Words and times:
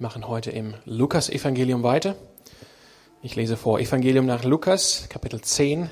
Machen 0.00 0.26
heute 0.28 0.50
im 0.50 0.72
Lukas-Evangelium 0.86 1.82
weiter. 1.82 2.16
Ich 3.22 3.36
lese 3.36 3.58
vor 3.58 3.80
Evangelium 3.80 4.24
nach 4.24 4.44
Lukas, 4.44 5.04
Kapitel 5.10 5.42
10, 5.42 5.90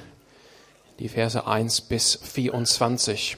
die 0.99 1.11
Verse 1.11 1.46
1 1.46 1.83
bis 1.83 2.18
24. 2.22 3.36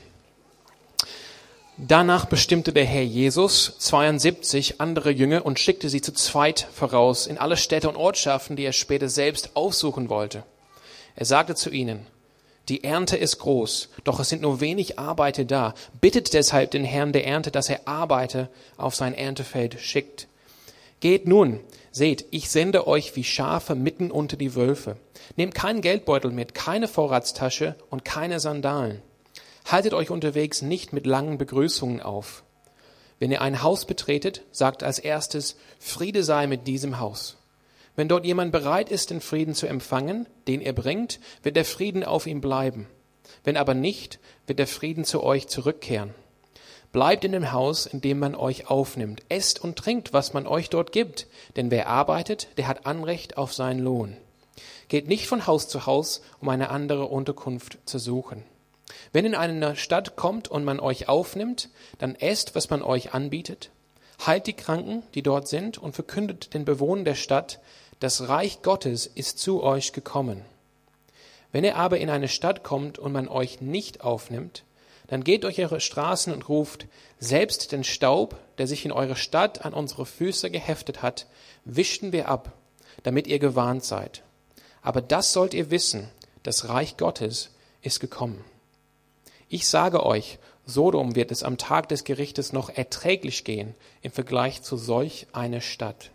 Danach 1.76 2.26
bestimmte 2.26 2.72
der 2.72 2.84
Herr 2.84 3.02
Jesus 3.02 3.78
72 3.80 4.80
andere 4.80 5.10
Jünger 5.10 5.44
und 5.44 5.58
schickte 5.58 5.88
sie 5.88 6.02
zu 6.02 6.12
zweit 6.12 6.68
voraus 6.72 7.26
in 7.26 7.36
alle 7.36 7.56
Städte 7.56 7.88
und 7.88 7.96
Ortschaften, 7.96 8.54
die 8.54 8.62
er 8.62 8.72
später 8.72 9.08
selbst 9.08 9.56
aufsuchen 9.56 10.08
wollte. 10.08 10.44
Er 11.16 11.26
sagte 11.26 11.56
zu 11.56 11.70
ihnen, 11.70 12.06
die 12.68 12.84
Ernte 12.84 13.16
ist 13.16 13.40
groß, 13.40 13.88
doch 14.04 14.20
es 14.20 14.28
sind 14.28 14.42
nur 14.42 14.60
wenig 14.60 15.00
Arbeiter 15.00 15.44
da. 15.44 15.74
Bittet 16.00 16.32
deshalb 16.32 16.70
den 16.70 16.84
Herrn 16.84 17.12
der 17.12 17.26
Ernte, 17.26 17.50
dass 17.50 17.68
er 17.68 17.88
Arbeiter 17.88 18.48
auf 18.76 18.94
sein 18.94 19.14
Erntefeld 19.14 19.80
schickt. 19.80 20.28
Geht 21.00 21.26
nun, 21.26 21.60
seht, 21.90 22.26
ich 22.30 22.50
sende 22.50 22.86
euch 22.86 23.16
wie 23.16 23.24
Schafe 23.24 23.74
mitten 23.74 24.10
unter 24.10 24.36
die 24.36 24.54
Wölfe. 24.54 24.96
Nehmt 25.36 25.54
keinen 25.54 25.80
Geldbeutel 25.80 26.30
mit, 26.30 26.54
keine 26.54 26.88
Vorratstasche 26.88 27.74
und 27.88 28.04
keine 28.04 28.38
Sandalen. 28.38 29.00
Haltet 29.64 29.94
euch 29.94 30.10
unterwegs 30.10 30.60
nicht 30.60 30.92
mit 30.92 31.06
langen 31.06 31.38
Begrüßungen 31.38 32.00
auf. 32.00 32.42
Wenn 33.18 33.30
ihr 33.30 33.40
ein 33.40 33.62
Haus 33.62 33.86
betretet, 33.86 34.42
sagt 34.52 34.82
als 34.82 34.98
erstes, 34.98 35.56
Friede 35.78 36.22
sei 36.22 36.46
mit 36.46 36.66
diesem 36.66 37.00
Haus. 37.00 37.36
Wenn 37.96 38.08
dort 38.08 38.24
jemand 38.24 38.52
bereit 38.52 38.90
ist, 38.90 39.10
den 39.10 39.20
Frieden 39.20 39.54
zu 39.54 39.66
empfangen, 39.66 40.26
den 40.48 40.60
ihr 40.60 40.74
bringt, 40.74 41.18
wird 41.42 41.56
der 41.56 41.64
Frieden 41.64 42.04
auf 42.04 42.26
ihm 42.26 42.40
bleiben. 42.40 42.86
Wenn 43.42 43.56
aber 43.56 43.74
nicht, 43.74 44.18
wird 44.46 44.58
der 44.58 44.66
Frieden 44.66 45.04
zu 45.04 45.22
euch 45.22 45.48
zurückkehren. 45.48 46.14
Bleibt 46.92 47.24
in 47.24 47.32
dem 47.32 47.52
Haus, 47.52 47.86
in 47.86 48.00
dem 48.00 48.18
man 48.18 48.34
euch 48.34 48.68
aufnimmt. 48.68 49.22
Esst 49.28 49.62
und 49.62 49.76
trinkt, 49.76 50.12
was 50.12 50.32
man 50.32 50.46
euch 50.46 50.70
dort 50.70 50.90
gibt. 50.90 51.28
Denn 51.56 51.70
wer 51.70 51.86
arbeitet, 51.86 52.48
der 52.56 52.66
hat 52.66 52.84
Anrecht 52.86 53.36
auf 53.36 53.54
seinen 53.54 53.78
Lohn. 53.78 54.16
Geht 54.88 55.06
nicht 55.06 55.28
von 55.28 55.46
Haus 55.46 55.68
zu 55.68 55.86
Haus, 55.86 56.20
um 56.40 56.48
eine 56.48 56.70
andere 56.70 57.06
Unterkunft 57.06 57.78
zu 57.84 57.98
suchen. 57.98 58.42
Wenn 59.12 59.24
in 59.24 59.36
eine 59.36 59.76
Stadt 59.76 60.16
kommt 60.16 60.48
und 60.48 60.64
man 60.64 60.80
euch 60.80 61.08
aufnimmt, 61.08 61.68
dann 61.98 62.16
esst, 62.16 62.56
was 62.56 62.70
man 62.70 62.82
euch 62.82 63.14
anbietet. 63.14 63.70
Heilt 64.26 64.48
die 64.48 64.52
Kranken, 64.52 65.04
die 65.14 65.22
dort 65.22 65.46
sind, 65.46 65.78
und 65.78 65.94
verkündet 65.94 66.54
den 66.54 66.64
Bewohnern 66.64 67.04
der 67.04 67.14
Stadt, 67.14 67.60
das 68.00 68.28
Reich 68.28 68.62
Gottes 68.62 69.06
ist 69.06 69.38
zu 69.38 69.62
euch 69.62 69.92
gekommen. 69.92 70.42
Wenn 71.52 71.64
ihr 71.64 71.76
aber 71.76 71.98
in 71.98 72.10
eine 72.10 72.28
Stadt 72.28 72.64
kommt 72.64 72.98
und 72.98 73.12
man 73.12 73.28
euch 73.28 73.60
nicht 73.60 74.02
aufnimmt, 74.02 74.64
dann 75.10 75.24
geht 75.24 75.42
durch 75.42 75.58
eure 75.58 75.80
Straßen 75.80 76.32
und 76.32 76.48
ruft, 76.48 76.86
selbst 77.18 77.72
den 77.72 77.82
Staub, 77.82 78.38
der 78.58 78.68
sich 78.68 78.84
in 78.84 78.92
eurer 78.92 79.16
Stadt 79.16 79.64
an 79.64 79.74
unsere 79.74 80.06
Füße 80.06 80.52
geheftet 80.52 81.02
hat, 81.02 81.26
wischten 81.64 82.12
wir 82.12 82.28
ab, 82.28 82.52
damit 83.02 83.26
ihr 83.26 83.40
gewarnt 83.40 83.84
seid. 83.84 84.22
Aber 84.82 85.02
das 85.02 85.32
sollt 85.32 85.52
ihr 85.52 85.72
wissen, 85.72 86.08
das 86.44 86.68
Reich 86.68 86.96
Gottes 86.96 87.50
ist 87.82 87.98
gekommen. 87.98 88.44
Ich 89.48 89.66
sage 89.66 90.06
euch, 90.06 90.38
Sodom 90.64 91.16
wird 91.16 91.32
es 91.32 91.42
am 91.42 91.58
Tag 91.58 91.88
des 91.88 92.04
Gerichtes 92.04 92.52
noch 92.52 92.70
erträglich 92.70 93.42
gehen 93.42 93.74
im 94.02 94.12
Vergleich 94.12 94.62
zu 94.62 94.76
solch 94.76 95.26
einer 95.32 95.60
Stadt. 95.60 96.12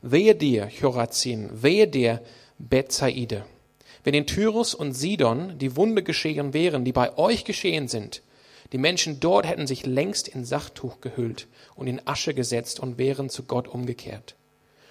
Wehe 0.00 0.36
dir, 0.36 0.70
Chorazin, 0.80 1.50
wehe 1.50 1.88
dir, 1.88 2.22
Bethsaide. 2.58 3.44
Wenn 4.04 4.14
in 4.14 4.26
Tyrus 4.26 4.74
und 4.74 4.94
Sidon 4.94 5.58
die 5.58 5.76
Wunde 5.76 6.02
geschehen 6.02 6.52
wären, 6.54 6.84
die 6.84 6.92
bei 6.92 7.16
euch 7.16 7.44
geschehen 7.44 7.88
sind, 7.88 8.22
die 8.72 8.78
Menschen 8.78 9.20
dort 9.20 9.46
hätten 9.46 9.66
sich 9.66 9.86
längst 9.86 10.28
in 10.28 10.44
Sachtuch 10.44 11.00
gehüllt 11.00 11.46
und 11.74 11.86
in 11.86 12.00
Asche 12.06 12.34
gesetzt 12.34 12.80
und 12.80 12.98
wären 12.98 13.28
zu 13.28 13.44
Gott 13.44 13.68
umgekehrt. 13.68 14.34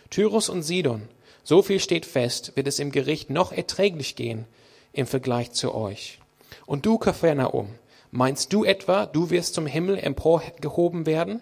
Tyrus 0.09 0.50
und 0.50 0.62
Sidon, 0.64 1.09
so 1.44 1.62
viel 1.62 1.80
steht 1.80 2.06
fest, 2.06 2.54
wird 2.56 2.67
es 2.67 2.80
im 2.80 2.92
Gericht 2.92 3.30
noch 3.30 3.52
erträglich 3.52 4.16
gehen 4.16 4.45
im 4.94 5.08
Vergleich 5.08 5.52
zu 5.52 5.73
euch. 5.73 6.20
Und 6.66 6.86
du, 6.86 6.98
Kapernaum, 6.98 7.70
meinst 8.11 8.54
du 8.54 8.64
etwa, 8.64 9.05
du 9.05 9.30
wirst 9.30 9.55
zum 9.55 9.66
Himmel 9.66 9.98
emporgehoben 9.98 11.05
werden? 11.05 11.42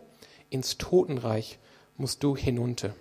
Ins 0.50 0.78
Totenreich 0.78 1.60
musst 1.98 2.24
du 2.24 2.38
hinunter. 2.38 2.96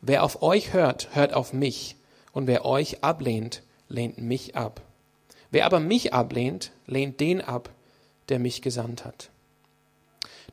Wer 0.00 0.24
auf 0.24 0.42
euch 0.42 0.72
hört, 0.72 1.14
hört 1.14 1.32
auf 1.32 1.52
mich, 1.52 1.95
und 2.36 2.46
wer 2.46 2.66
euch 2.66 3.02
ablehnt, 3.02 3.62
lehnt 3.88 4.18
mich 4.18 4.56
ab. 4.56 4.82
Wer 5.50 5.64
aber 5.64 5.80
mich 5.80 6.12
ablehnt, 6.12 6.70
lehnt 6.86 7.18
den 7.18 7.40
ab, 7.40 7.70
der 8.28 8.38
mich 8.38 8.60
gesandt 8.60 9.06
hat. 9.06 9.30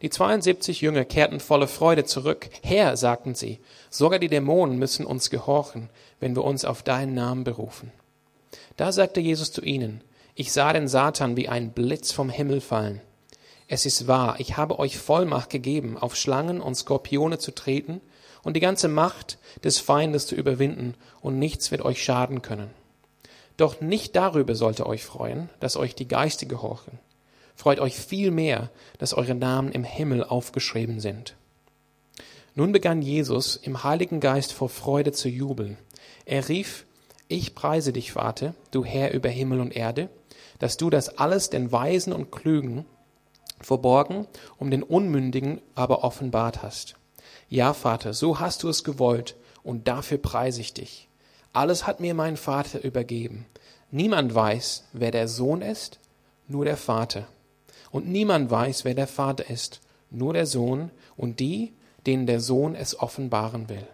Die 0.02 0.10
72 0.10 0.80
Jünger 0.80 1.04
kehrten 1.04 1.42
voller 1.42 1.68
Freude 1.68 2.06
zurück. 2.06 2.50
Herr, 2.62 2.96
sagten 2.96 3.36
sie, 3.36 3.60
sogar 3.90 4.20
die 4.20 4.30
Dämonen 4.30 4.80
müssen 4.80 5.06
uns 5.06 5.30
gehorchen, 5.30 5.90
wenn 6.22 6.38
wir 6.38 6.46
uns 6.46 6.64
auf 6.64 6.84
deinen 6.84 7.16
Namen 7.16 7.44
berufen. 7.44 7.92
Da 8.78 8.94
sagte 8.94 9.20
Jesus 9.20 9.52
zu 9.52 9.62
ihnen, 9.62 10.00
ich 10.36 10.54
sah 10.54 10.72
den 10.72 10.88
Satan 10.88 11.36
wie 11.36 11.50
ein 11.50 11.74
Blitz 11.74 12.14
vom 12.14 12.30
Himmel 12.30 12.62
fallen. 12.62 13.02
Es 13.68 13.86
ist 13.86 14.08
wahr, 14.08 14.36
ich 14.38 14.56
habe 14.56 14.80
euch 14.80 14.98
Vollmacht 14.98 15.50
gegeben, 15.50 15.98
auf 15.98 16.16
Schlangen 16.16 16.62
und 16.62 16.76
Skorpione 16.76 17.40
zu 17.40 17.54
treten 17.54 18.00
und 18.44 18.56
die 18.56 18.60
ganze 18.60 18.88
Macht 18.88 19.38
des 19.64 19.80
Feindes 19.80 20.28
zu 20.28 20.36
überwinden, 20.36 20.96
und 21.22 21.40
nichts 21.40 21.72
wird 21.72 21.82
euch 21.82 22.04
schaden 22.04 22.42
können. 22.42 22.70
Doch 23.58 23.82
nicht 23.82 24.16
darüber 24.16 24.56
sollt 24.56 24.80
ihr 24.80 24.88
euch 24.88 25.04
freuen, 25.04 25.50
dass 25.60 25.78
euch 25.78 25.96
die 25.96 26.08
Geister 26.08 26.46
gehorchen. 26.46 27.00
Freut 27.56 27.80
euch 27.80 27.96
vielmehr, 27.96 28.70
dass 28.98 29.14
eure 29.14 29.36
Namen 29.36 29.72
im 29.72 29.84
Himmel 29.84 30.24
aufgeschrieben 30.24 31.00
sind. 31.00 31.36
Nun 32.56 32.72
begann 32.72 33.02
Jesus 33.02 33.56
im 33.56 33.84
Heiligen 33.84 34.20
Geist 34.20 34.54
vor 34.54 34.70
Freude 34.70 35.12
zu 35.12 35.30
jubeln. 35.30 35.78
Er 36.26 36.50
rief, 36.50 36.86
Ich 37.28 37.56
preise 37.56 37.94
dich, 37.94 38.12
Vater, 38.12 38.54
du 38.72 38.84
Herr 38.84 39.14
über 39.14 39.30
Himmel 39.30 39.60
und 39.60 39.76
Erde, 39.76 40.10
dass 40.60 40.78
du 40.78 40.90
das 40.90 41.18
alles 41.18 41.50
den 41.50 41.72
Weisen 41.72 42.14
und 42.14 42.32
Klügen 42.32 42.86
verborgen, 43.60 44.28
um 44.58 44.70
den 44.70 44.84
Unmündigen 44.84 45.62
aber 45.74 46.04
offenbart 46.04 46.62
hast. 46.64 46.96
Ja, 47.50 47.74
Vater, 47.74 48.14
so 48.14 48.40
hast 48.40 48.64
du 48.64 48.70
es 48.70 48.84
gewollt, 48.84 49.36
und 49.64 49.88
dafür 49.88 50.18
preise 50.18 50.62
ich 50.62 50.74
dich. 50.74 51.08
Alles 51.54 51.88
hat 51.88 52.00
mir 52.00 52.14
mein 52.14 52.38
Vater 52.38 52.84
übergeben. 52.84 53.46
Niemand 53.92 54.34
weiß, 54.34 54.86
wer 54.94 55.12
der 55.12 55.28
Sohn 55.28 55.62
ist, 55.62 56.00
nur 56.48 56.66
der 56.66 56.78
Vater. 56.78 57.28
Und 57.92 58.08
niemand 58.08 58.50
weiß, 58.50 58.86
wer 58.86 58.96
der 58.96 59.08
Vater 59.08 59.50
ist, 59.50 59.82
nur 60.10 60.34
der 60.34 60.46
Sohn 60.46 60.92
und 61.16 61.40
die, 61.40 61.74
denen 62.06 62.26
der 62.26 62.40
Sohn 62.40 62.76
es 62.76 63.00
offenbaren 63.00 63.70
will. 63.70 63.88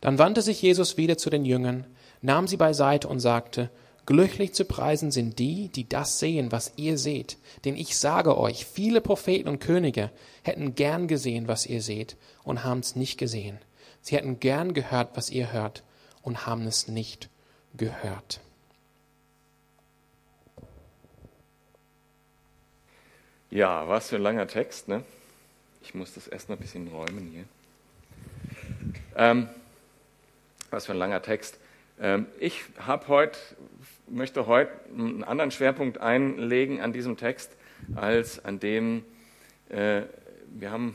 Dann 0.00 0.18
wandte 0.18 0.42
sich 0.42 0.62
Jesus 0.62 0.96
wieder 0.96 1.18
zu 1.18 1.28
den 1.28 1.44
Jüngern, 1.44 1.86
nahm 2.22 2.46
sie 2.46 2.56
beiseite 2.56 3.08
und 3.08 3.20
sagte, 3.20 3.70
Glücklich 4.10 4.54
zu 4.54 4.64
preisen 4.64 5.12
sind 5.12 5.38
die, 5.38 5.68
die 5.68 5.88
das 5.88 6.18
sehen, 6.18 6.50
was 6.50 6.72
ihr 6.74 6.98
seht. 6.98 7.38
Denn 7.64 7.76
ich 7.76 7.96
sage 7.96 8.36
euch, 8.36 8.66
viele 8.66 9.00
Propheten 9.00 9.48
und 9.48 9.60
Könige 9.60 10.10
hätten 10.42 10.74
gern 10.74 11.06
gesehen, 11.06 11.46
was 11.46 11.64
ihr 11.64 11.80
seht, 11.80 12.16
und 12.42 12.64
haben 12.64 12.80
es 12.80 12.96
nicht 12.96 13.18
gesehen. 13.18 13.60
Sie 14.00 14.16
hätten 14.16 14.40
gern 14.40 14.74
gehört, 14.74 15.16
was 15.16 15.30
ihr 15.30 15.52
hört, 15.52 15.84
und 16.22 16.44
haben 16.44 16.66
es 16.66 16.88
nicht 16.88 17.30
gehört. 17.76 18.40
Ja, 23.48 23.86
was 23.88 24.08
für 24.08 24.16
ein 24.16 24.22
langer 24.22 24.48
Text, 24.48 24.88
ne? 24.88 25.04
Ich 25.82 25.94
muss 25.94 26.14
das 26.14 26.26
erst 26.26 26.48
noch 26.48 26.56
ein 26.56 26.60
bisschen 26.60 26.88
räumen 26.88 27.30
hier. 27.32 27.44
Ähm, 29.14 29.48
was 30.70 30.86
für 30.86 30.92
ein 30.94 30.98
langer 30.98 31.22
Text. 31.22 31.58
Ähm, 32.00 32.26
ich 32.40 32.64
habe 32.80 33.06
heute 33.06 33.38
möchte 34.10 34.46
heute 34.46 34.72
einen 34.92 35.24
anderen 35.24 35.50
Schwerpunkt 35.50 35.98
einlegen 35.98 36.80
an 36.80 36.92
diesem 36.92 37.16
Text 37.16 37.56
als 37.94 38.44
an 38.44 38.58
dem, 38.58 39.04
äh, 39.68 40.02
wir 40.48 40.70
haben, 40.70 40.94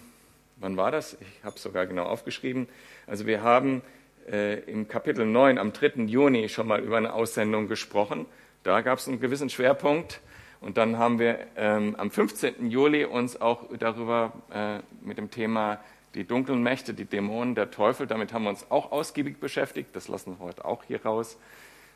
wann 0.58 0.78
war 0.78 0.92
das? 0.92 1.18
Ich 1.20 1.44
habe 1.44 1.56
es 1.56 1.64
sogar 1.64 1.88
genau 1.88 2.04
aufgeschrieben. 2.04 2.68
Also 3.08 3.26
wir 3.26 3.42
haben 3.42 3.82
äh, 4.30 4.60
im 4.70 4.88
Kapitel 4.88 5.26
9 5.26 5.58
am 5.58 5.74
3. 5.74 6.04
Juni 6.06 6.50
schon 6.50 6.68
mal 6.68 6.82
über 6.82 6.98
eine 6.98 7.14
Aussendung 7.14 7.68
gesprochen. 7.68 8.26
Da 8.64 8.82
gab 8.82 9.00
es 9.00 9.08
einen 9.08 9.20
gewissen 9.20 9.50
Schwerpunkt. 9.50 10.22
Und 10.62 10.78
dann 10.78 10.98
haben 10.98 11.20
wir 11.20 11.40
ähm, 11.58 11.96
am 11.96 12.10
15. 12.10 12.72
Juli 12.72 13.06
uns 13.06 13.40
auch 13.40 13.66
darüber 13.78 14.34
äh, 14.52 14.80
mit 15.06 15.18
dem 15.18 15.30
Thema 15.30 15.80
die 16.16 16.24
dunklen 16.24 16.64
Mächte, 16.64 16.94
die 16.94 17.06
Dämonen, 17.06 17.56
der 17.56 17.72
Teufel, 17.72 18.08
damit 18.08 18.32
haben 18.32 18.44
wir 18.44 18.50
uns 18.50 18.72
auch 18.72 18.92
ausgiebig 18.92 19.40
beschäftigt. 19.40 19.90
Das 19.94 20.08
lassen 20.08 20.38
wir 20.38 20.40
heute 20.40 20.66
auch 20.66 20.84
hier 20.84 21.04
raus. 21.04 21.38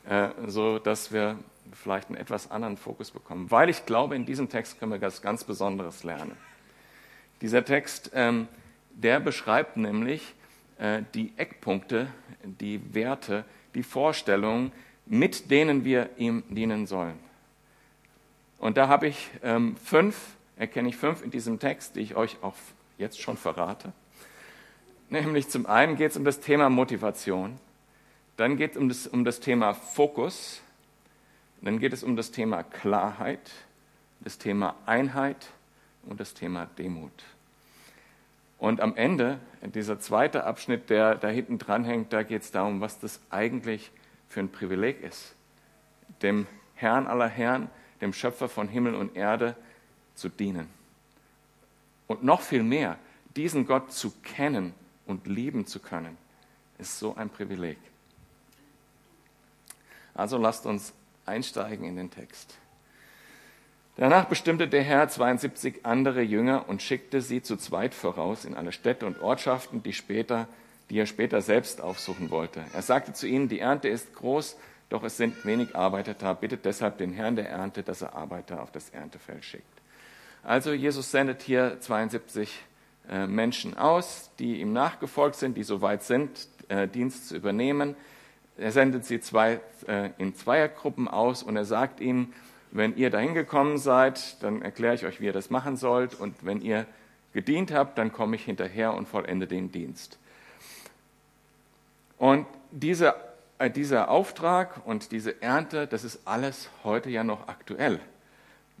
Äh, 0.08 0.28
so 0.46 0.78
dass 0.78 1.12
wir 1.12 1.38
vielleicht 1.72 2.08
einen 2.08 2.16
etwas 2.16 2.50
anderen 2.50 2.76
Fokus 2.76 3.10
bekommen. 3.10 3.50
Weil 3.50 3.68
ich 3.68 3.86
glaube, 3.86 4.16
in 4.16 4.24
diesem 4.24 4.48
Text 4.48 4.78
können 4.78 4.92
wir 4.92 5.00
was 5.00 5.22
ganz 5.22 5.44
Besonderes 5.44 6.04
lernen. 6.04 6.36
Dieser 7.40 7.64
Text, 7.64 8.10
ähm, 8.14 8.48
der 8.90 9.20
beschreibt 9.20 9.76
nämlich 9.76 10.34
äh, 10.78 11.02
die 11.14 11.32
Eckpunkte, 11.36 12.08
die 12.42 12.94
Werte, 12.94 13.44
die 13.74 13.82
Vorstellungen, 13.82 14.72
mit 15.06 15.50
denen 15.50 15.84
wir 15.84 16.10
ihm 16.16 16.42
dienen 16.48 16.86
sollen. 16.86 17.18
Und 18.58 18.76
da 18.76 18.88
habe 18.88 19.08
ich 19.08 19.30
ähm, 19.42 19.76
fünf, 19.76 20.36
erkenne 20.56 20.88
ich 20.88 20.96
fünf 20.96 21.22
in 21.22 21.30
diesem 21.30 21.58
Text, 21.58 21.96
die 21.96 22.00
ich 22.00 22.14
euch 22.14 22.36
auch 22.42 22.54
jetzt 22.98 23.20
schon 23.20 23.36
verrate. 23.36 23.92
Nämlich 25.08 25.48
zum 25.48 25.66
einen 25.66 25.96
geht 25.96 26.10
es 26.10 26.16
um 26.16 26.24
das 26.24 26.40
Thema 26.40 26.68
Motivation, 26.68 27.58
dann 28.40 28.56
geht 28.56 28.70
es 28.70 28.76
um 28.78 28.88
das, 28.88 29.06
um 29.06 29.22
das 29.26 29.40
Thema 29.40 29.74
Fokus, 29.74 30.62
dann 31.60 31.78
geht 31.78 31.92
es 31.92 32.02
um 32.02 32.16
das 32.16 32.30
Thema 32.30 32.62
Klarheit, 32.62 33.50
das 34.20 34.38
Thema 34.38 34.76
Einheit 34.86 35.50
und 36.06 36.20
das 36.20 36.32
Thema 36.32 36.64
Demut. 36.78 37.12
Und 38.56 38.80
am 38.80 38.96
Ende, 38.96 39.40
dieser 39.74 40.00
zweite 40.00 40.44
Abschnitt, 40.44 40.88
der 40.88 41.16
da 41.16 41.28
hinten 41.28 41.58
dran 41.58 41.84
hängt, 41.84 42.14
da 42.14 42.22
geht 42.22 42.40
es 42.40 42.50
darum, 42.50 42.80
was 42.80 42.98
das 42.98 43.20
eigentlich 43.28 43.90
für 44.26 44.40
ein 44.40 44.50
Privileg 44.50 45.02
ist, 45.02 45.34
dem 46.22 46.46
Herrn 46.76 47.08
aller 47.08 47.28
Herren, 47.28 47.68
dem 48.00 48.14
Schöpfer 48.14 48.48
von 48.48 48.68
Himmel 48.68 48.94
und 48.94 49.16
Erde 49.16 49.54
zu 50.14 50.30
dienen. 50.30 50.68
Und 52.06 52.24
noch 52.24 52.40
viel 52.40 52.62
mehr, 52.62 52.98
diesen 53.36 53.66
Gott 53.66 53.92
zu 53.92 54.12
kennen 54.22 54.72
und 55.06 55.26
lieben 55.26 55.66
zu 55.66 55.78
können, 55.78 56.16
ist 56.78 56.98
so 56.98 57.14
ein 57.16 57.28
Privileg. 57.28 57.76
Also 60.20 60.36
lasst 60.36 60.66
uns 60.66 60.92
einsteigen 61.24 61.86
in 61.86 61.96
den 61.96 62.10
Text. 62.10 62.54
Danach 63.96 64.26
bestimmte 64.26 64.68
der 64.68 64.82
Herr 64.82 65.08
72 65.08 65.86
andere 65.86 66.20
Jünger 66.20 66.68
und 66.68 66.82
schickte 66.82 67.22
sie 67.22 67.40
zu 67.40 67.56
zweit 67.56 67.94
voraus 67.94 68.44
in 68.44 68.54
alle 68.54 68.72
Städte 68.72 69.06
und 69.06 69.22
Ortschaften, 69.22 69.82
die, 69.82 69.94
später, 69.94 70.46
die 70.90 70.98
er 70.98 71.06
später 71.06 71.40
selbst 71.40 71.80
aufsuchen 71.80 72.30
wollte. 72.30 72.62
Er 72.74 72.82
sagte 72.82 73.14
zu 73.14 73.26
ihnen, 73.26 73.48
die 73.48 73.60
Ernte 73.60 73.88
ist 73.88 74.14
groß, 74.14 74.58
doch 74.90 75.04
es 75.04 75.16
sind 75.16 75.42
wenig 75.46 75.74
Arbeiter 75.74 76.12
da. 76.12 76.34
Bittet 76.34 76.66
deshalb 76.66 76.98
den 76.98 77.14
Herrn 77.14 77.36
der 77.36 77.48
Ernte, 77.48 77.82
dass 77.82 78.02
er 78.02 78.14
Arbeiter 78.14 78.62
auf 78.62 78.70
das 78.70 78.90
Erntefeld 78.90 79.42
schickt. 79.42 79.64
Also 80.42 80.74
Jesus 80.74 81.10
sendet 81.10 81.40
hier 81.40 81.80
72 81.80 82.62
äh, 83.08 83.26
Menschen 83.26 83.74
aus, 83.78 84.32
die 84.38 84.60
ihm 84.60 84.74
nachgefolgt 84.74 85.36
sind, 85.36 85.56
die 85.56 85.62
soweit 85.62 86.02
sind, 86.02 86.46
äh, 86.68 86.86
Dienst 86.86 87.28
zu 87.28 87.36
übernehmen. 87.36 87.96
Er 88.58 88.72
sendet 88.72 89.04
sie 89.04 89.20
zwei, 89.20 89.60
äh, 89.86 90.10
in 90.18 90.34
Zweiergruppen 90.34 91.08
aus 91.08 91.42
und 91.42 91.56
er 91.56 91.64
sagt 91.64 92.00
ihnen, 92.00 92.32
wenn 92.72 92.96
ihr 92.96 93.10
dahin 93.10 93.34
gekommen 93.34 93.78
seid, 93.78 94.42
dann 94.42 94.62
erkläre 94.62 94.94
ich 94.94 95.04
euch, 95.04 95.20
wie 95.20 95.26
ihr 95.26 95.32
das 95.32 95.50
machen 95.50 95.76
sollt. 95.76 96.14
Und 96.14 96.34
wenn 96.42 96.60
ihr 96.60 96.86
gedient 97.32 97.72
habt, 97.72 97.98
dann 97.98 98.12
komme 98.12 98.36
ich 98.36 98.44
hinterher 98.44 98.94
und 98.94 99.08
vollende 99.08 99.46
den 99.46 99.72
Dienst. 99.72 100.18
Und 102.18 102.46
diese, 102.70 103.14
äh, 103.58 103.70
dieser 103.70 104.10
Auftrag 104.10 104.82
und 104.84 105.10
diese 105.10 105.42
Ernte, 105.42 105.86
das 105.86 106.04
ist 106.04 106.20
alles 106.26 106.68
heute 106.84 107.10
ja 107.10 107.24
noch 107.24 107.48
aktuell. 107.48 107.98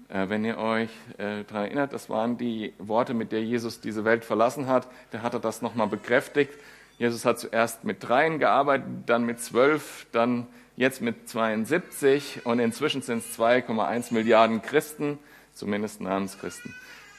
Äh, 0.08 0.28
wenn 0.28 0.44
ihr 0.44 0.58
euch 0.58 0.90
äh, 1.18 1.44
daran 1.44 1.64
erinnert, 1.64 1.92
das 1.92 2.10
waren 2.10 2.36
die 2.36 2.74
Worte, 2.78 3.14
mit 3.14 3.32
der 3.32 3.42
Jesus 3.42 3.80
diese 3.80 4.04
Welt 4.04 4.24
verlassen 4.24 4.66
hat, 4.66 4.88
da 5.10 5.22
hat 5.22 5.34
er 5.34 5.40
das 5.40 5.62
nochmal 5.62 5.86
bekräftigt. 5.86 6.52
Jesus 7.00 7.24
hat 7.24 7.40
zuerst 7.40 7.84
mit 7.84 8.06
dreien 8.06 8.38
gearbeitet, 8.38 8.86
dann 9.06 9.24
mit 9.24 9.40
zwölf, 9.40 10.06
dann 10.12 10.46
jetzt 10.76 11.00
mit 11.00 11.30
72 11.30 12.44
und 12.44 12.58
inzwischen 12.58 13.00
sind 13.00 13.24
es 13.24 13.38
2,1 13.38 14.12
Milliarden 14.12 14.60
Christen, 14.60 15.18
zumindest 15.54 16.02
Namenschristen. 16.02 16.74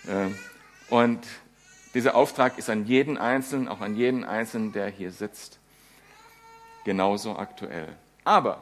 Ähm, 0.07 0.37
und 0.91 1.25
dieser 1.95 2.13
Auftrag 2.13 2.59
ist 2.59 2.69
an 2.69 2.85
jeden 2.85 3.17
Einzelnen, 3.17 3.67
auch 3.67 3.81
an 3.81 3.95
jeden 3.95 4.23
Einzelnen, 4.23 4.71
der 4.71 4.87
hier 4.87 5.11
sitzt, 5.11 5.57
genauso 6.85 7.35
aktuell. 7.35 7.87
Aber 8.23 8.61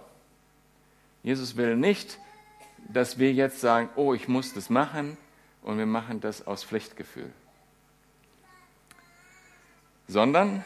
Jesus 1.22 1.58
will 1.58 1.76
nicht, 1.76 2.18
dass 2.88 3.20
wir 3.20 3.34
jetzt 3.34 3.60
sagen, 3.60 3.90
oh, 3.98 4.14
ich 4.14 4.30
muss 4.30 4.54
das 4.54 4.70
machen 4.70 5.18
und 5.64 5.80
wir 5.80 5.86
machen 5.86 6.22
das 6.22 6.48
aus 6.48 6.64
Pflichtgefühl. 6.64 7.30
Sondern, 10.08 10.64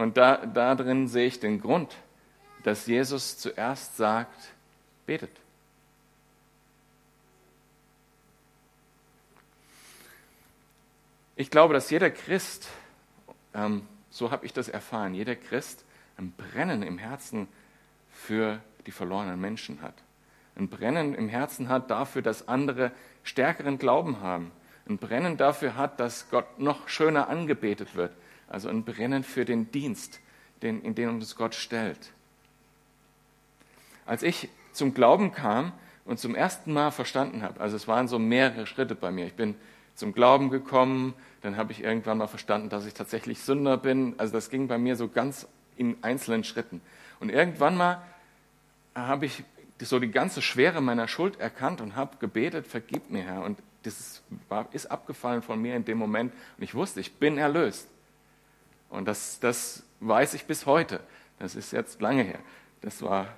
und 0.00 0.16
da, 0.16 0.46
da 0.46 0.74
drin 0.74 1.08
sehe 1.08 1.26
ich 1.26 1.40
den 1.40 1.60
Grund, 1.60 1.96
dass 2.62 2.86
Jesus 2.86 3.38
zuerst 3.38 3.96
sagt, 3.96 4.52
betet. 5.06 5.30
Ich 11.36 11.50
glaube, 11.50 11.74
dass 11.74 11.90
jeder 11.90 12.10
Christ, 12.10 12.68
ähm, 13.54 13.86
so 14.10 14.30
habe 14.30 14.44
ich 14.44 14.52
das 14.52 14.68
erfahren, 14.68 15.14
jeder 15.14 15.36
Christ 15.36 15.84
ein 16.18 16.32
Brennen 16.32 16.82
im 16.82 16.98
Herzen 16.98 17.48
für 18.12 18.60
die 18.86 18.90
verlorenen 18.90 19.40
Menschen 19.40 19.80
hat. 19.80 19.94
Ein 20.56 20.68
Brennen 20.68 21.14
im 21.14 21.28
Herzen 21.28 21.68
hat 21.68 21.90
dafür, 21.90 22.20
dass 22.22 22.48
andere 22.48 22.92
stärkeren 23.22 23.78
Glauben 23.78 24.20
haben. 24.20 24.52
Ein 24.86 24.98
Brennen 24.98 25.36
dafür 25.36 25.76
hat, 25.76 25.98
dass 25.98 26.28
Gott 26.30 26.58
noch 26.58 26.88
schöner 26.88 27.28
angebetet 27.28 27.94
wird. 27.94 28.12
Also 28.50 28.68
ein 28.68 28.84
Brennen 28.84 29.24
für 29.24 29.46
den 29.46 29.70
Dienst, 29.70 30.20
den, 30.60 30.82
in 30.82 30.94
den 30.94 31.08
uns 31.08 31.36
Gott 31.36 31.54
stellt. 31.54 32.12
Als 34.04 34.22
ich 34.22 34.48
zum 34.72 34.92
Glauben 34.92 35.32
kam 35.32 35.72
und 36.04 36.18
zum 36.18 36.34
ersten 36.34 36.72
Mal 36.72 36.90
verstanden 36.90 37.42
habe, 37.42 37.60
also 37.60 37.76
es 37.76 37.88
waren 37.88 38.08
so 38.08 38.18
mehrere 38.18 38.66
Schritte 38.66 38.94
bei 38.94 39.10
mir. 39.10 39.26
Ich 39.26 39.34
bin 39.34 39.54
zum 39.94 40.12
Glauben 40.12 40.50
gekommen, 40.50 41.14
dann 41.42 41.56
habe 41.56 41.72
ich 41.72 41.82
irgendwann 41.82 42.18
mal 42.18 42.26
verstanden, 42.26 42.68
dass 42.68 42.86
ich 42.86 42.94
tatsächlich 42.94 43.40
Sünder 43.40 43.76
bin. 43.76 44.14
Also 44.18 44.32
das 44.32 44.50
ging 44.50 44.66
bei 44.66 44.78
mir 44.78 44.96
so 44.96 45.08
ganz 45.08 45.46
in 45.76 45.96
einzelnen 46.02 46.42
Schritten. 46.42 46.80
Und 47.20 47.30
irgendwann 47.30 47.76
mal 47.76 48.02
habe 48.94 49.26
ich 49.26 49.44
so 49.80 49.98
die 49.98 50.10
ganze 50.10 50.42
Schwere 50.42 50.80
meiner 50.80 51.06
Schuld 51.06 51.38
erkannt 51.38 51.80
und 51.80 51.96
habe 51.96 52.16
gebetet, 52.18 52.66
vergib 52.66 53.10
mir, 53.10 53.22
Herr. 53.22 53.42
Und 53.44 53.60
das 53.84 54.22
war, 54.48 54.68
ist 54.72 54.90
abgefallen 54.90 55.42
von 55.42 55.62
mir 55.62 55.76
in 55.76 55.84
dem 55.84 55.98
Moment. 55.98 56.32
Und 56.56 56.64
ich 56.64 56.74
wusste, 56.74 57.00
ich 57.00 57.14
bin 57.14 57.38
erlöst. 57.38 57.88
Und 58.90 59.06
das, 59.06 59.40
das 59.40 59.84
weiß 60.00 60.34
ich 60.34 60.44
bis 60.44 60.66
heute. 60.66 61.00
Das 61.38 61.54
ist 61.54 61.72
jetzt 61.72 62.00
lange 62.00 62.22
her. 62.22 62.40
Das 62.82 63.00
war 63.02 63.28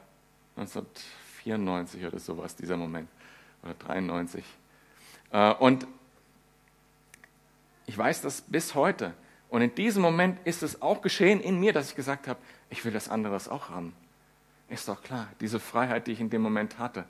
1994 0.57 2.05
oder 2.05 2.19
sowas, 2.19 2.57
dieser 2.57 2.77
Moment, 2.77 3.09
oder 3.63 3.75
93. 3.75 4.45
Äh, 5.31 5.53
und 5.55 5.87
ich 7.87 7.97
weiß 7.97 8.23
das 8.23 8.41
bis 8.43 8.75
heute. 8.75 9.15
Und 9.49 9.61
in 9.61 9.75
diesem 9.75 10.03
Moment 10.03 10.39
ist 10.47 10.63
es 10.63 10.81
auch 10.81 11.03
geschehen 11.03 11.41
in 11.41 11.61
mir, 11.61 11.73
dass 11.73 11.91
ich 11.91 11.95
gesagt 11.95 12.27
habe, 12.27 12.41
ich 12.71 12.85
will 12.85 12.93
das 12.93 13.09
anderes 13.09 13.49
auch 13.49 13.69
haben. 13.69 13.95
Ist 14.69 14.89
doch 14.89 15.03
klar, 15.03 15.29
diese 15.41 15.61
Freiheit, 15.61 16.07
die 16.07 16.13
ich 16.13 16.21
in 16.21 16.31
dem 16.31 16.41
Moment 16.41 16.79
hatte, 16.79 17.05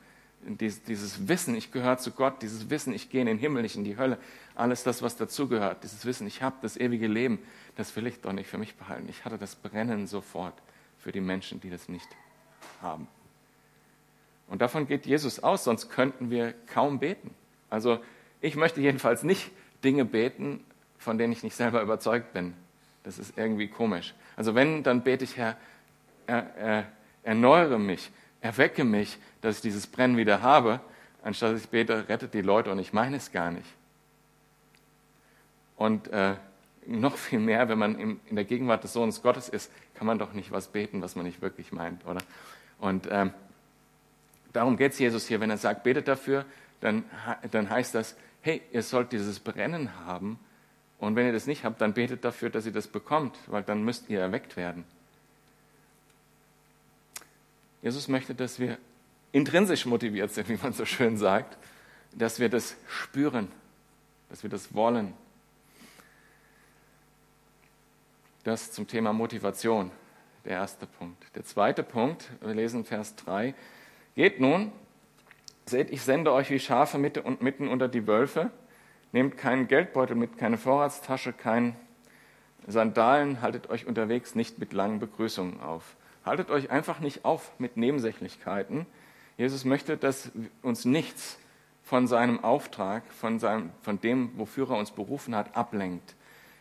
dieses 0.44 1.28
Wissen, 1.28 1.54
ich 1.54 1.72
gehöre 1.72 1.98
zu 1.98 2.10
Gott, 2.10 2.42
dieses 2.42 2.70
Wissen, 2.70 2.92
ich 2.92 3.10
gehe 3.10 3.20
in 3.20 3.26
den 3.26 3.38
Himmel, 3.38 3.62
nicht 3.62 3.76
in 3.76 3.84
die 3.84 3.96
Hölle, 3.96 4.18
alles 4.54 4.82
das, 4.82 5.02
was 5.02 5.16
dazugehört, 5.16 5.84
dieses 5.84 6.04
Wissen, 6.04 6.26
ich 6.26 6.42
habe 6.42 6.56
das 6.62 6.76
ewige 6.76 7.06
Leben, 7.06 7.38
das 7.76 7.94
will 7.96 8.06
ich 8.06 8.20
doch 8.20 8.32
nicht 8.32 8.48
für 8.48 8.58
mich 8.58 8.74
behalten. 8.74 9.06
Ich 9.08 9.24
hatte 9.24 9.38
das 9.38 9.54
Brennen 9.54 10.06
sofort 10.06 10.54
für 10.99 11.12
die 11.12 11.20
Menschen, 11.20 11.61
die 11.61 11.70
das 11.70 11.88
nicht 11.88 12.08
haben. 12.80 13.06
Und 14.49 14.61
davon 14.61 14.87
geht 14.87 15.06
Jesus 15.06 15.40
aus, 15.40 15.64
sonst 15.64 15.88
könnten 15.88 16.30
wir 16.30 16.54
kaum 16.66 16.99
beten. 16.99 17.30
Also 17.70 18.00
ich 18.40 18.56
möchte 18.56 18.80
jedenfalls 18.80 19.22
nicht 19.22 19.50
Dinge 19.82 20.04
beten, 20.04 20.62
von 20.99 21.18
denen 21.18 21.32
ich 21.32 21.42
nicht 21.42 21.56
selber 21.56 21.82
überzeugt 21.82 22.32
bin. 22.32 22.54
Das 23.02 23.18
ist 23.18 23.38
irgendwie 23.38 23.68
komisch. 23.68 24.14
Also 24.37 24.54
wenn, 24.54 24.82
dann 24.82 25.02
bete 25.02 25.25
ich, 25.25 25.37
Herr, 25.37 25.56
er, 26.26 26.56
er, 26.56 26.87
erneuere 27.22 27.78
mich, 27.78 28.11
erwecke 28.42 28.84
mich, 28.84 29.18
dass 29.40 29.56
ich 29.56 29.62
dieses 29.62 29.87
Brennen 29.87 30.18
wieder 30.18 30.42
habe, 30.42 30.80
anstatt 31.22 31.56
ich 31.56 31.68
bete, 31.68 32.08
rettet 32.08 32.34
die 32.34 32.42
Leute 32.42 32.70
und 32.70 32.78
ich 32.78 32.92
meine 32.92 33.16
es 33.16 33.32
gar 33.32 33.50
nicht. 33.50 33.68
Und 35.76 36.08
äh, 36.08 36.34
noch 36.87 37.16
viel 37.16 37.38
mehr, 37.38 37.70
wenn 37.70 37.78
man 37.78 37.99
in, 37.99 38.20
in, 38.26 38.37
der 38.37 38.44
Gegenwart 38.44 38.84
des 38.84 38.92
Sohnes 38.92 39.22
Gottes 39.22 39.49
ist, 39.49 39.70
kann 39.94 40.06
man 40.06 40.18
doch 40.18 40.34
nicht 40.34 40.50
was 40.50 40.68
beten, 40.68 41.00
was 41.00 41.16
man 41.16 41.25
nicht 41.25 41.40
wirklich 41.40 41.72
meint, 41.72 42.04
oder? 42.04 42.20
Und 42.78 43.08
ähm, 43.11 43.32
Darum 44.52 44.76
geht 44.76 44.92
es 44.92 44.99
Jesus 44.99 45.26
hier, 45.26 45.40
wenn 45.40 45.50
er 45.50 45.56
sagt, 45.56 45.82
betet 45.82 46.08
dafür, 46.08 46.44
dann, 46.80 47.04
dann 47.50 47.70
heißt 47.70 47.94
das, 47.94 48.16
hey, 48.42 48.61
ihr 48.72 48.82
sollt 48.82 49.12
dieses 49.12 49.40
Brennen 49.40 49.90
haben 50.04 50.38
und 50.99 51.16
wenn 51.16 51.26
ihr 51.26 51.32
das 51.32 51.46
nicht 51.46 51.64
habt, 51.64 51.80
dann 51.80 51.94
betet 51.94 52.25
dafür, 52.25 52.50
dass 52.50 52.66
ihr 52.66 52.72
das 52.72 52.87
bekommt, 52.87 53.37
weil 53.46 53.62
dann 53.62 53.82
müsst 53.82 54.11
ihr 54.11 54.20
erweckt 54.20 54.56
werden. 54.56 54.84
Jesus 57.82 58.08
möchte, 58.08 58.34
dass 58.34 58.58
wir 58.58 58.78
intrinsisch 59.32 59.86
motiviert 59.86 60.32
sind, 60.32 60.48
wie 60.48 60.56
man 60.56 60.72
so 60.72 60.84
schön 60.84 61.16
sagt, 61.16 61.58
dass 62.12 62.38
wir 62.38 62.48
das 62.48 62.76
spüren, 62.88 63.48
dass 64.28 64.42
wir 64.42 64.50
das 64.50 64.74
wollen. 64.74 65.12
Das 68.44 68.72
zum 68.72 68.86
Thema 68.86 69.12
Motivation, 69.12 69.90
der 70.44 70.52
erste 70.52 70.86
Punkt. 70.86 71.24
Der 71.34 71.44
zweite 71.44 71.82
Punkt, 71.82 72.28
wir 72.40 72.54
lesen 72.54 72.84
Vers 72.84 73.14
3, 73.16 73.54
Geht 74.14 74.40
nun, 74.40 74.72
seht, 75.64 75.90
ich 75.90 76.02
sende 76.02 76.32
euch 76.32 76.50
wie 76.50 76.58
Schafe 76.58 76.98
mitten 76.98 77.68
unter 77.68 77.88
die 77.88 78.06
Wölfe. 78.06 78.50
Nehmt 79.12 79.38
keinen 79.38 79.68
Geldbeutel 79.68 80.16
mit, 80.16 80.36
keine 80.36 80.58
Vorratstasche, 80.58 81.32
kein 81.32 81.76
Sandalen, 82.66 83.40
haltet 83.40 83.70
euch 83.70 83.86
unterwegs 83.86 84.34
nicht 84.34 84.58
mit 84.58 84.72
langen 84.72 84.98
Begrüßungen 84.98 85.60
auf. 85.60 85.96
Haltet 86.25 86.50
euch 86.50 86.71
einfach 86.71 87.00
nicht 87.00 87.25
auf 87.25 87.52
mit 87.59 87.76
Nebensächlichkeiten. 87.76 88.87
Jesus 89.37 89.64
möchte, 89.64 89.97
dass 89.97 90.31
uns 90.62 90.85
nichts 90.85 91.38
von 91.83 92.07
seinem 92.07 92.45
Auftrag, 92.45 93.02
von, 93.12 93.38
seinem, 93.38 93.71
von 93.83 94.00
dem, 94.00 94.31
wofür 94.38 94.71
er 94.71 94.79
uns 94.79 94.93
berufen 94.93 95.35
hat, 95.35 95.57
ablenkt. 95.57 96.14